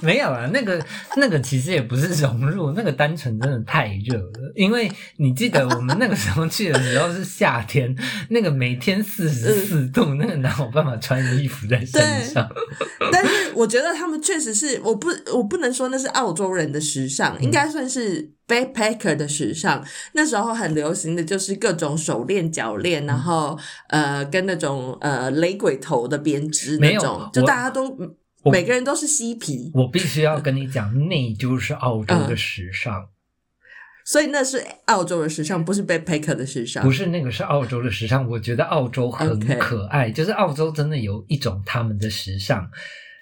[0.00, 0.84] 没有啊，那个
[1.16, 4.52] 那个其实也不是融入，那个单纯真的太热了。
[4.56, 7.94] 因为你记得我们那个时候去的时候是夏天，
[8.30, 12.50] 那个每天四十四度，那个哪有办法穿衣服在身上？
[13.12, 19.82] 但是我觉得他们确实是，我不我不能说那是澳洲人的时尚，应该算是 backpacker 的时尚。
[20.12, 27.96] 那时候很流行的就是各种手链、脚链，然后呃跟那种呃雷鬼头的编织那种，就大家都。
[28.44, 33.06] 每个人都是嬉皮，我必须要跟你讲，那就是澳洲的时尚，
[34.04, 38.28] 所以那是澳洲的时尚，不是 backpacker 的时尚，不是那个是澳洲的时尚。
[38.28, 42.68] 我觉得澳洲很可爱，就是澳洲真的有一种他们的时尚，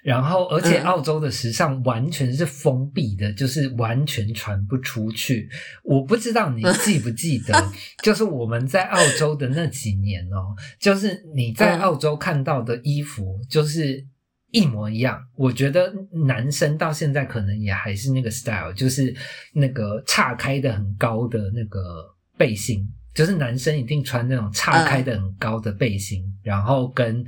[0.03, 5.49] 然后而且澳洲的时尚完全是封闭的，就是完全传不出去。
[5.83, 7.53] 我不知道你记不记得，
[8.03, 14.05] 就是我们在澳洲的那几年哦，就是你在澳洲看到的衣服，就是。
[14.53, 15.93] 一模一样，我觉得
[16.25, 19.15] 男生到现在可能也还是那个 style，就是
[19.53, 22.05] 那个岔开的很高的那个
[22.37, 22.85] 背心，
[23.15, 27.25] 就是男生一定穿那种岔开的很高的背心，然后跟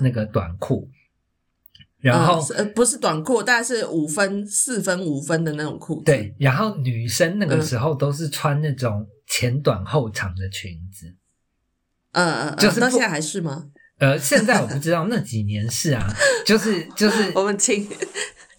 [0.00, 0.90] 那个短裤，
[2.12, 6.04] 然后呃不是短裤，大概是五分、四分、五分的那种裤子。
[6.04, 11.14] 对，然后女生那个时候都是穿那种前短后长的裙子。
[12.12, 13.64] 嗯嗯，就是到现在还是吗？
[13.98, 16.06] 呃，现在我不知道那几年是啊，
[16.44, 17.88] 就是就是， 我们请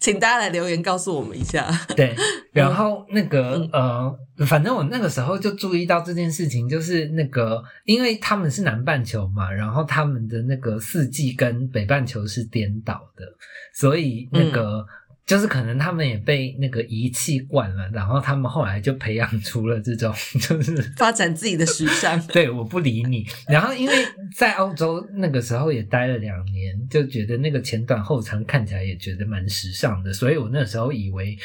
[0.06, 1.68] 请大家来留言告诉我们一下。
[1.96, 2.16] 对，
[2.54, 13.26] 然后那个呃，反正我那个时候就注意到这件事情，就是那个，因为他们是南半球嘛，然后他们的那个四季跟北半球是颠倒的，
[13.74, 14.86] 所以那个。
[15.26, 22.22] 就是可能他们也被那个仪器惯了，然后他们后来就培养出了这种，就是发展自己的时尚。
[22.28, 23.26] 对，我不理你。
[23.48, 23.94] 然后因为
[24.36, 31.36] 在澳洲那个时候也待了两年，就觉得那个前短后长看起来也觉得蛮时尚的，所以我那时候以为，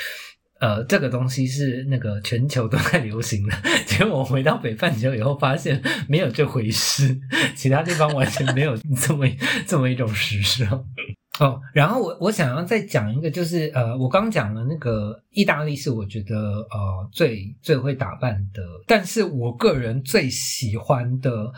[0.61, 3.57] 呃，这个东西是那个全球都在流行的。
[3.87, 7.19] 结果我回到北半球以后，发现没有这回事，
[7.57, 9.27] 其他地方完全没有这么
[9.66, 10.85] 这么一种时尚。
[11.40, 21.50] 哦，然后我我想要再讲一个，就是呃，我刚讲的那个意大利是我觉得呃最最会打扮的，但是我个人最喜欢的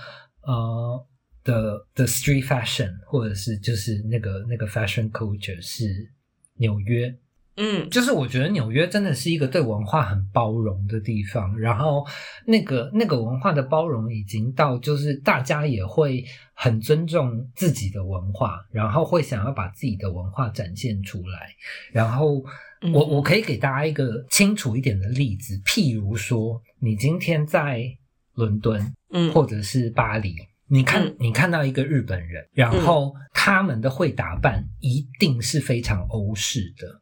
[0.42, 1.06] 呃
[1.42, 6.12] 的的 street fashion 或者是就是那个那个 fashion culture 是
[6.58, 7.12] 纽约。
[7.56, 12.06] 嗯，就是我觉得纽约真的是一个对文化很包容的地方，然后
[12.46, 21.50] 那个那个文化的包容已经到，就是大家也会很尊重自己的文化，然后会想要把自己的文化展现出来。
[21.92, 22.42] 然后
[22.92, 27.84] 我我可以给大家一个清楚一点的例子，譬如说，你今天在
[28.34, 30.34] 伦敦，嗯，或者是巴黎，
[30.68, 37.01] 你看你看到一个日本人，然后他们的会打扮一定是非常欧式的。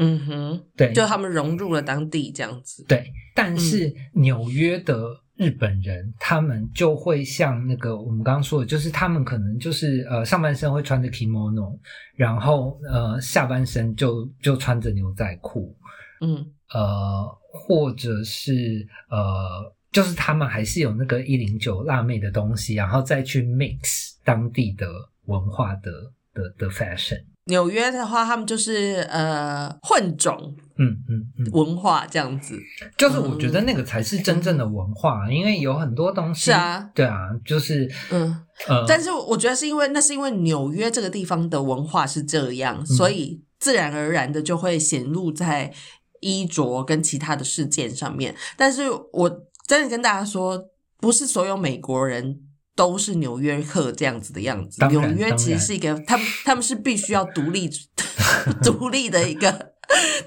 [0.00, 2.84] 嗯哼，对，就他们融入了当地这样子。
[2.88, 4.96] 对，但是纽约的
[5.34, 11.76] 日本人，他们就会像那个我们刚刚说的，就是他们可能就是呃上半身会穿着 kimono，
[12.14, 15.76] 然后呃下半身就就穿着牛仔裤，
[16.20, 24.86] 嗯，呃或者是呃就是他们还是有那个一零九辣妹的东西，然后再去 mix 当地的
[25.24, 25.90] 文化的
[26.34, 27.24] 的的 fashion。
[27.48, 32.58] 纽约的话，他们就是呃混种，嗯嗯嗯，文化这样子，
[32.96, 38.44] 就是我觉得那个才是真正的文化，因为有很多东西是啊，对啊，就是嗯。
[38.66, 45.72] 呃，但是我觉得是因为那是因为纽约这个地方的文化是这样，所以自然而然的就会显露在
[46.20, 48.34] 衣着跟其他的事件上面。
[48.56, 49.30] 但是我
[49.66, 50.60] 真的跟大家说，
[50.98, 52.40] 不是所有美国人。
[52.78, 54.86] 都是纽约客这样子的样子。
[54.86, 57.68] 纽约其实是一个，他们他们是必须要独立
[58.62, 59.72] 独立的一个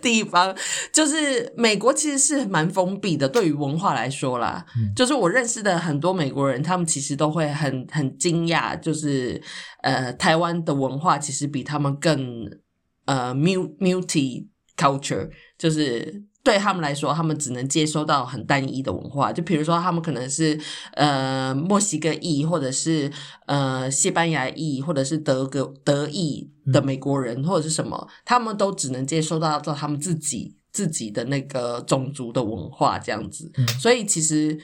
[0.02, 0.54] 地方。
[0.92, 9.42] 就是美国其实是蛮封闭的，对于文化来说啦，嗯就是我认识的很多美国人，他们其实都会很很惊讶，就是
[9.82, 12.52] 呃，台湾的文化其实比他们更
[13.06, 19.32] 呃 mu- multi culture，就是对他们来说，他们只能接收到很单一的文化。
[19.32, 20.60] 就比如说，他们可能是
[20.94, 23.12] 呃墨西哥裔，或者是
[23.46, 33.52] 呃西班牙裔，或者是德国德裔的美国人，或者是什么，他们都只能接收到到他们自己自己的那个种族的文化这样子。
[33.58, 34.60] 嗯所以其实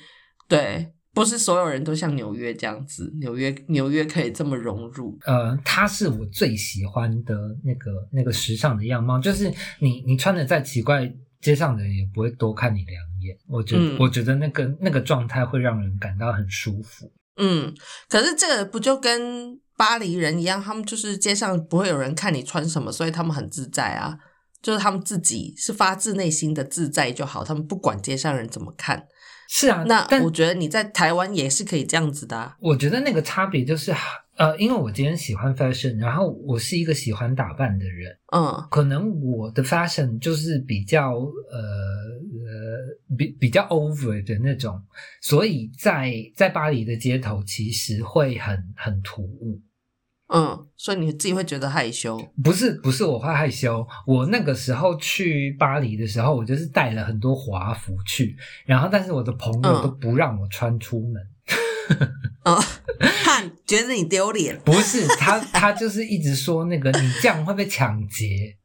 [0.48, 0.94] 对。
[1.14, 11.12] 不是所有人都像纽约这样子，纽约纽约可以这么融入，呃，它是我最喜欢的那个那个时尚的样貌，就是你你穿的再奇怪，
[11.48, 13.38] 街上的人也不会多看你两眼。
[13.48, 17.10] 我觉得、嗯我觉得那个那个状态会让人感到很舒服。
[17.38, 17.74] 嗯，
[18.10, 24.18] 可是这个不就跟巴黎人一样，他们就是街上不会有人看你穿什么，所以他们很自在啊，
[24.62, 29.08] 就是他们自己是发自内心的自在就好，他们不管街上人怎么看。
[29.48, 33.94] 是啊，那我觉得你在台湾也是可以这样子的、啊，我觉得那个差别就是，
[34.38, 44.80] 呃，因为我今天喜欢 fashion，然后我是一个喜欢打扮的人，嗯可能我的 fashion 就是比较呃呃比比较 over 的那种，
[45.22, 49.60] 所以在在巴黎的街头其实会很很突兀。
[50.28, 58.36] 嗯，所以你自己会觉得害羞，不是不是我会害羞，我那个时候去巴黎的时候，我就是带了很多华服去，
[58.66, 61.24] 然后但是我的朋友嗯都不让我穿出门。
[61.24, 61.37] 嗯，
[63.24, 68.56] 怕觉得你丢脸， 不是他，他就是一直说那个你这样会被抢劫，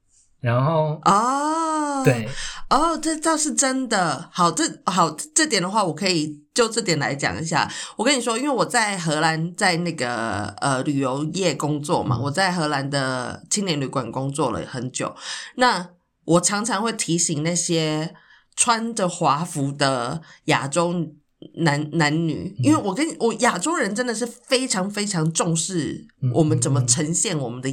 [0.40, 2.28] 然后哦，对，
[2.70, 4.28] 哦，这倒是真的。
[4.32, 7.70] 好，这好这点的话，我可以就这点来讲一下。
[7.96, 15.14] 我跟你说，因为我在荷兰在那个呃旅游业工作嘛，嗯我在荷兰的青年旅馆工作了很久。
[15.56, 15.90] 那
[16.24, 18.14] 我常常会提醒那些
[18.54, 20.94] 穿着华服的亚洲
[21.54, 27.68] 男男女，因为我跟我亚洲人真的是非常非常重视嗯我们怎么呈现我们的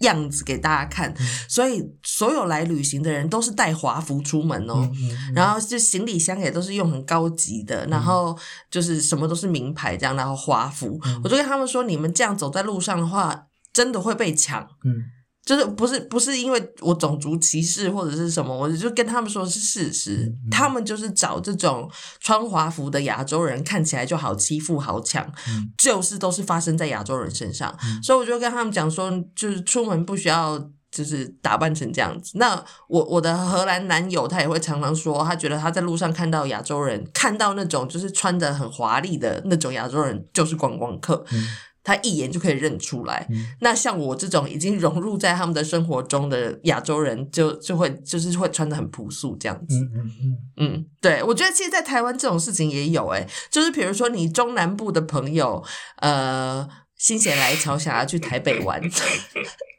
[0.00, 1.26] 样子给大家看，嗯。
[1.48, 4.90] 所以所有来旅行的人都是带华服出门哦。
[5.34, 8.36] 然后就行李箱也都是用很高级的，然后
[8.70, 11.20] 就是什么都是名牌这样，然后华服，嗯。
[11.22, 14.62] 我就跟他们说，你们这样走在路上的话，真的会被抢。
[14.84, 15.15] 嗯
[15.46, 21.88] 就是不是不是因为我种族歧视或者是什么，我就跟他们说是事实，他们就是找这种
[22.20, 30.58] 穿华服的亚洲人，看起来就好欺负、好抢，嗯就是都是发生在亚洲人身上，嗯所以我就跟他们讲说，就是出门不需要
[30.90, 32.32] 就是打扮成这样子。
[32.38, 41.24] 那我我的荷兰男友他也会常常说，他觉得他在路上看到亚洲人，看到那种就是穿的很华丽的那种亚洲人，就是观光客。
[41.30, 41.46] 嗯
[41.86, 43.24] 他一眼就可以认出来。
[43.30, 49.76] 嗯那像我这种已经融入在他们的生活中的亚洲人就，就会就是会穿的很朴素这样子。
[49.76, 55.62] 嗯嗯嗯，嗯，对，我觉得其实，在台湾这种事情也有、欸，就是比如说你中南部的朋友，
[55.98, 58.82] 呃，心血来潮想要去台北玩，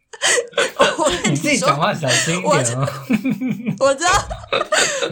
[0.97, 2.88] 我 跟你自己说讲话小心一我点哦。
[3.80, 4.11] 我知道，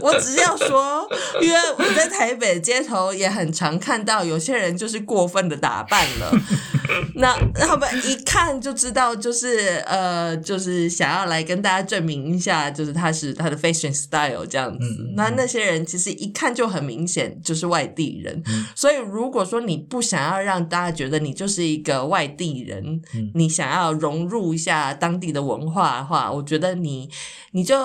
[0.02, 1.08] 我只是要说，
[1.40, 6.32] 因为我在台北街头也很常看到有些人就是过分的打扮了，
[7.16, 15.12] 那他们一看就知道，就是呃，就是想要来跟大家证明一下，就是他是他的 fashion style 这样子。
[15.16, 18.66] 那那些人其实一看就很明显就是外地人，嗯。
[18.76, 23.32] 所以如果说你不想要让大家觉得你就是一个外地人，嗯。
[23.36, 27.10] 你想要融入一下当地的文化的话，我觉得你
[27.52, 27.76] 你就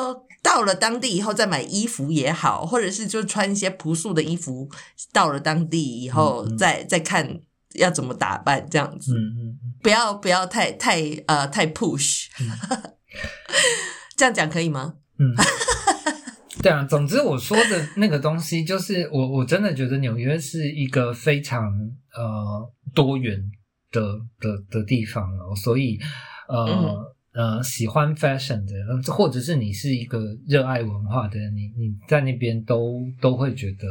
[0.42, 4.70] 到了当地以后再买衣服也好，或者是就穿一些朴素的衣服，
[5.12, 6.58] 到了当地以后嗯嗯。
[6.58, 7.40] 再再看
[7.74, 12.26] 要怎么打扮这样子，嗯嗯嗯，不要不要太太呃太 push，、
[14.16, 14.94] 这样讲可以吗？
[15.18, 15.34] 嗯，
[16.62, 21.70] 对啊，总之我说的那个东西，就是我我真的觉得纽约是一个非常
[22.14, 23.38] 呃多元
[23.92, 24.02] 的
[24.40, 25.98] 的的地方哦，所以
[26.50, 26.66] 呃。
[26.66, 33.86] 嗯呃，喜欢 fashion 的人，或者是你是一个热爱文化的人，你你在那边都都会觉得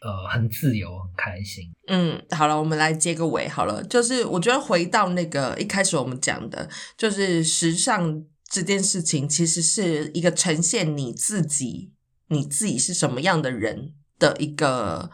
[0.00, 1.70] 呃很自由、很开心。
[1.86, 3.80] 嗯，好了，我们来接个尾好了。
[3.84, 11.92] 就是我觉得回到那个一开始我们讲的，就是时尚这件事情，其实是一个呈现你自己，
[12.26, 15.08] 你自己是什么样的人的一个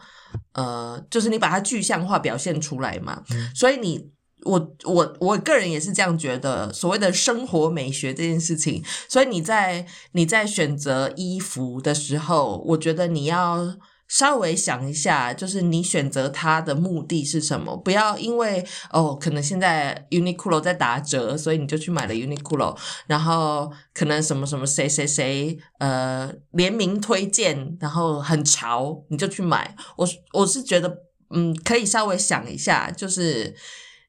[0.53, 3.23] 呃，就是你把它具象化表现出来嘛。
[3.29, 4.16] 嗯所以你。
[4.43, 13.75] 我我我个人也是这样觉得，所谓的生活美学这件事情，所以你在你在选择衣服的时候，我觉得你要
[14.07, 17.75] 稍微想一下，就是你选择它的目的是什么？
[17.75, 22.77] 不要因为哦，可能现在 Uniqlo 在打折，所以你就去买了 Uniqlo，
[23.07, 29.75] 然后可能什么什么谁谁谁呃联名推荐，然后很潮，你就去买。
[29.97, 30.99] 我我是觉得，
[31.31, 33.53] 嗯，可以稍微想一下，就是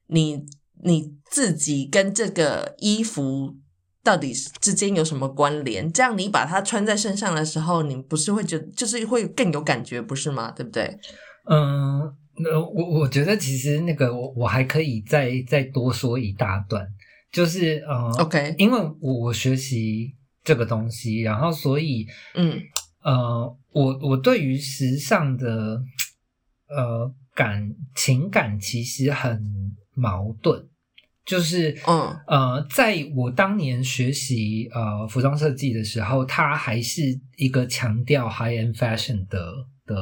[0.09, 0.45] 你
[0.83, 3.55] 你自己跟这个衣服。
[4.01, 5.91] 到底之间有什么关联？
[5.91, 10.49] 这样你把它穿在身上的时候，你不是会觉得就是会更有感觉，不是吗？
[10.51, 10.97] 对不对？
[11.49, 11.99] 嗯，
[12.37, 16.87] 那我我觉得其实那个我我还可以再再多说一大段，
[17.29, 22.57] 就是呃，OK，因为我我学习这个东西，然后所以嗯
[23.03, 25.83] 呃，我我对于时尚的
[26.69, 29.43] 呃感情感其实很
[29.99, 30.65] 矛盾。
[31.25, 37.01] 就是，嗯呃，在我当年学习呃服装设计的时候，它还是
[37.37, 39.53] 一个强调 high end fashion 的
[39.85, 39.95] 的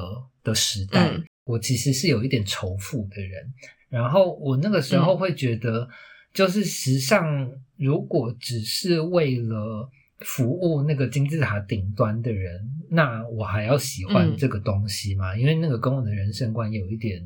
[0.43, 1.11] 的时代。
[1.43, 3.53] 我其实是有一点仇富的人，
[3.89, 5.87] 然后我那个时候会觉得，
[6.33, 9.89] 就是时尚如果只是为了
[10.19, 15.35] 服务那个金字塔顶端的人，那我还要喜欢这个东西吗？
[15.35, 17.21] 因为那个跟我的人生观有一点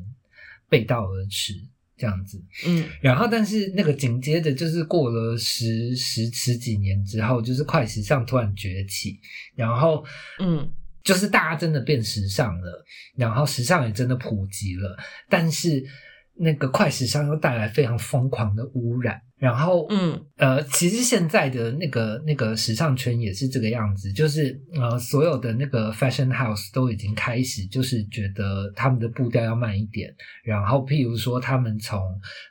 [0.68, 1.54] 背道而驰。
[2.02, 9.20] 这样子，嗯，然后但是那个紧接着就是过了十十十几年之后，就是快时尚突然崛起，
[9.54, 10.04] 然后，
[10.40, 10.68] 嗯，
[11.04, 12.84] 就是大家真的变时尚了，
[13.14, 14.98] 然后时尚也真的普及了，
[15.28, 15.86] 但是。
[16.34, 30.14] 那个快时尚又带来非常疯狂的污染，然后，嗯，呃，其实现在的那个那个时尚圈也是这个样子，就是呃，所有的那个 fashion house 都已经开始就是觉得他们的步调要慢一点，
[30.44, 32.00] 然后譬如说他们从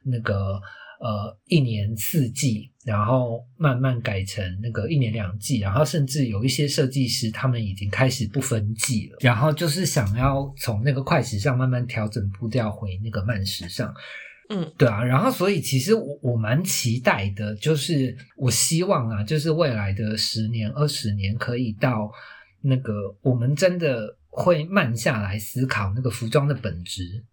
[0.04, 0.62] 那个。
[1.02, 13.92] 呃，一年四季，然后慢慢改成那个一年两季，然后甚至有一些设计师，他们已经开始不分季了，然后就是想要从那个快时尚慢慢调整步调回那个慢时尚。
[14.50, 22.12] 嗯，对啊，然后所以其实我我蛮期待的，就是我希望啊，就是未来的十年、二十年可以到
[22.62, 22.94] 那个
[23.24, 27.24] 我们真的会慢下来思考那个服装的本质。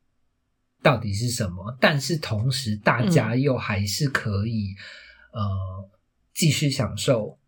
[0.88, 1.76] 到底是什么？
[1.78, 4.74] 但是同时，大家又还是可以
[5.34, 5.42] 呃
[6.34, 7.38] 继续享受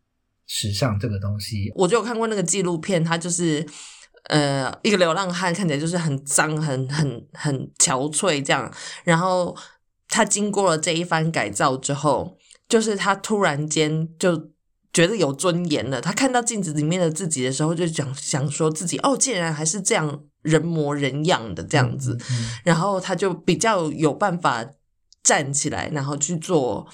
[0.47, 1.73] 时尚这个东西。
[1.75, 3.67] 我就有看过那个纪录片，他就是
[4.25, 8.71] 呃一个流浪汉，看起来就是很脏、很很很憔悴这样。
[9.05, 9.57] 然后
[10.07, 12.37] 他经过了这一番改造之后，
[12.69, 14.51] 就是他突然间就
[14.93, 15.99] 觉得有尊严了。
[15.99, 20.25] 他看到镜子里面的自己的时候，就想想说自己哦，竟然还是这样。
[20.43, 22.19] 人模人样的这样子，
[22.65, 24.65] 然后他就比较有办法
[25.23, 26.89] 站起来，然后去做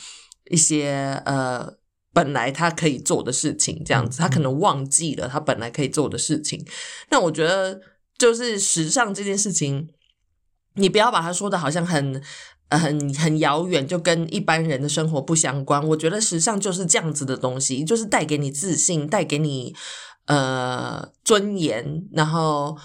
[0.51, 1.75] 一些呃
[2.13, 3.83] 本来他可以做的事情。
[3.85, 6.67] 这样子，他可能忘记了他本来可以做的事情。
[7.11, 7.81] 那我觉得，
[8.19, 9.91] 就是时尚这件事情，
[10.75, 12.21] 你不要把它说的好像很
[12.69, 15.87] 很很遥远，就跟一般人的生活不相关。
[15.87, 19.73] 我觉得时尚就是这样子的东西，就是带给你自信，带给你
[20.27, 22.77] 呃尊严，然后。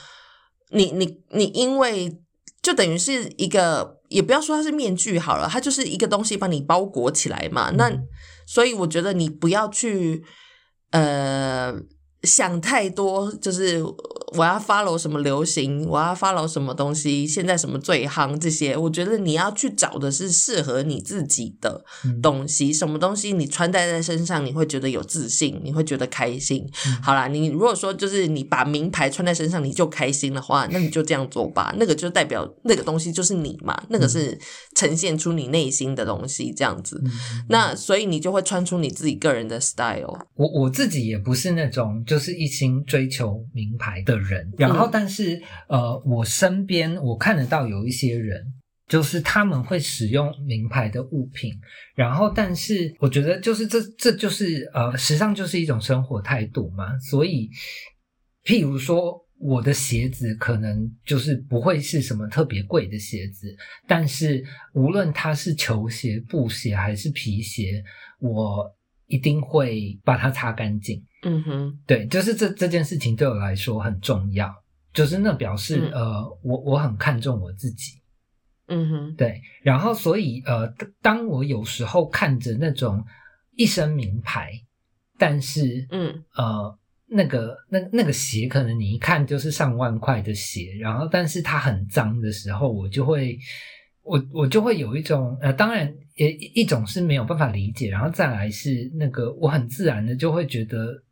[0.72, 2.22] 你你你，因为
[2.61, 7.72] 就等于是一个，也不要说它是面具好了，它就是一个东西把你包裹起来嘛。
[7.72, 7.91] 那
[8.45, 10.24] 所以我觉得你不要去
[10.91, 11.74] 呃
[12.24, 13.84] 想太多，就是。
[14.34, 21.84] 我要 follow 什么流行，我要 follow 什么东西，现在什么最夯这些，我觉得你要去找的是适合你自己的
[22.24, 26.65] 东西，什么东西你穿戴在身上你会觉得有自信，你会觉得开心。
[27.03, 34.39] 好啦，你如果说就是你把名牌穿在身上你就开心的话，那你就这样做吧，那个就代表那个东西就是你嘛，那个是
[34.74, 37.03] 呈现出你内心的东西这样子。
[37.49, 40.17] 那所以你就会穿出你自己个人的 style。
[40.36, 44.20] 我我自己也不是那种就是一心追求名牌的。
[44.20, 48.45] 人，然后但是呃，我身边我看得到有一些人，
[48.88, 51.53] 就是他们会使用名牌的物品，
[51.95, 56.99] 然后但是我觉得就是这这就是呃，时尚就是一种生活态度嘛。
[56.99, 57.49] 所以，
[58.43, 63.55] 譬如说我的鞋子可能就是不会是什么特别贵的鞋子，
[63.88, 64.43] 但是
[64.74, 67.82] 无论它是球鞋、布鞋还是皮鞋，
[68.20, 68.70] 我
[69.07, 71.01] 一定会把它擦干净。
[71.24, 74.51] 嗯哼，对，就是这这件事情对我来说很重要，
[74.91, 78.01] 就是那表示呃，我我很看重我自己。
[78.67, 80.67] 嗯哼，对，然后所以呃，
[80.99, 83.05] 当我有时候看着那种
[83.55, 84.51] 一身名牌，
[85.19, 93.38] 但是嗯呃，那个那那个鞋可能你一看就是上万块的鞋，然后但是它很脏的时候，我就会
[94.01, 101.03] 我我就会有一种呃，当然也一种是没有办法理解，然后再来是那个我很自然的就会觉得。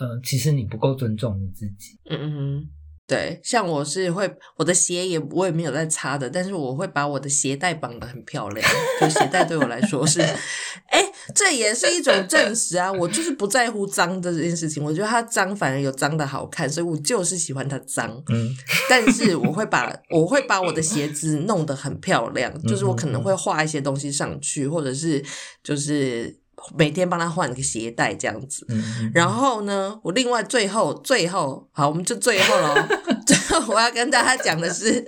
[0.00, 1.98] 呃，其实你不够尊重你自己。
[2.10, 2.68] 嗯嗯哼。
[3.08, 8.68] 对，像我是会我的鞋也我也没有在擦的，但是我会把我的鞋带绑得很漂亮，
[9.00, 18.52] 就鞋带对我来说是，哎，这也是一种证实啊，我就是不在乎脏的这件事情，我觉得它脏反而有脏的好看，所以我就是喜欢它脏，嗯
[18.90, 25.24] 但是我会把我会把我的鞋子弄得很漂亮，就是我可能会画一些东西上去，或者是
[25.62, 26.36] 就是
[26.76, 28.66] 每天帮他换个鞋带这样子。
[29.12, 32.74] 然后呢，我另外最后最后好，我们就最后喽。
[33.26, 35.04] 最后我要跟大家讲的是，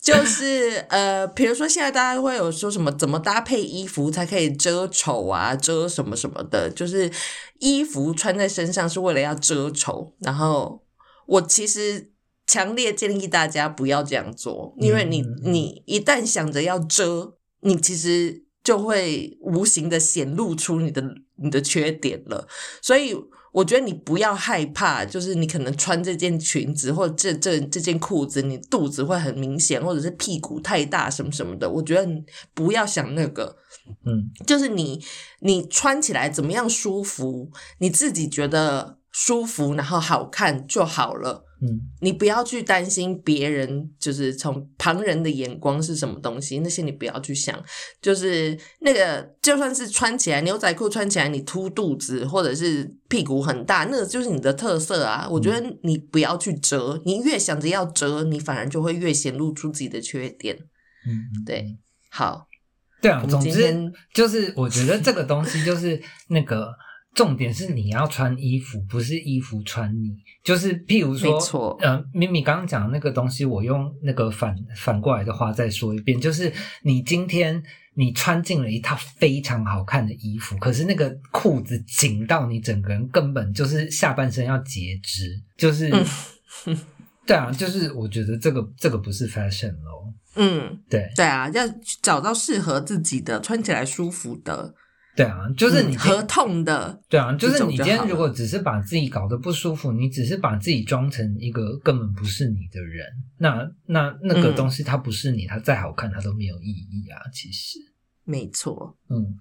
[0.00, 7.10] 就是呃，比如说现在大家会有说什么怎么搭配衣服才可以遮丑啊，遮什么什么的，就是
[7.58, 10.14] 衣服穿在身上是为了要遮丑。
[10.20, 10.84] 然后
[11.26, 12.12] 我其实
[12.46, 21.02] 强烈建议大家不要这样做，因为你嗯你一旦想着要遮，你其实就会无形的显露出你的
[21.36, 22.46] 你的缺点了。
[22.82, 23.16] 所以
[23.50, 31.70] 我觉得你不要害怕，就是你可能穿这件裙子或者这这这件裤子，你肚子会很明显，或者是屁股太大什么什么的。
[31.70, 33.56] 我觉得你不要想那个，
[34.04, 35.02] 嗯就是你
[35.40, 41.44] 你穿起来怎么样舒服，你自己觉得舒服，然后好看就好了。
[41.60, 41.66] 嗯
[42.00, 47.60] 你不要去担心别人，就是从旁人的眼光是什么东西，那些你不要去想。
[48.00, 55.26] 就是那个，就算是穿起来牛仔裤穿起来，你凸肚子或者是屁股很大，那个就是你的特色啊。
[55.28, 60.56] 我觉得你不要去折，你越想着要折，你反而就会越显露出自己的缺点。
[61.08, 61.76] 嗯，嗯对，
[62.08, 62.46] 好，
[63.02, 66.72] 对啊，总之就是我觉得这个东西就是那个
[67.18, 70.16] 重点是你要穿衣服，不是衣服穿你。
[70.44, 76.52] 就是譬如说呃，咪咪刚刚讲的那个东西，我用那个反反过来的话再说一遍，就是
[76.82, 77.60] 你今天
[77.94, 85.90] 你穿进了一套非常好看的衣服，可是那个裤子紧到你整个人根本就是下半身要截肢，就是。
[86.66, 86.78] 嗯
[87.26, 91.62] 对啊，就是我觉得这个这个不是 fashion 咯，嗯，对对啊，要
[92.00, 94.74] 找到适合自己的、穿起来舒服的，
[95.18, 103.04] 对啊，就是你嗯合同的，对啊，就是你今天如果只是把自己搞得不舒服，你只是把自己装成一个根本不是你的人，
[103.38, 107.18] 那那那个嗯东西它不是你，它再好看它都没有意义啊。
[107.32, 107.80] 其实，
[108.22, 108.96] 没错。
[109.10, 109.34] 嗯，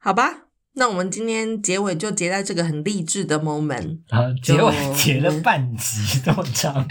[0.00, 3.98] 好吧，那我们今天结尾就结在这个很励志的 moment。
[4.08, 6.74] 啊结尾就结了半集这么长，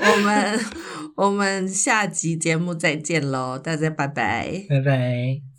[0.00, 0.60] 我们
[1.14, 4.64] 我们下集节目再见喽，大家拜拜。
[4.68, 5.51] 拜拜。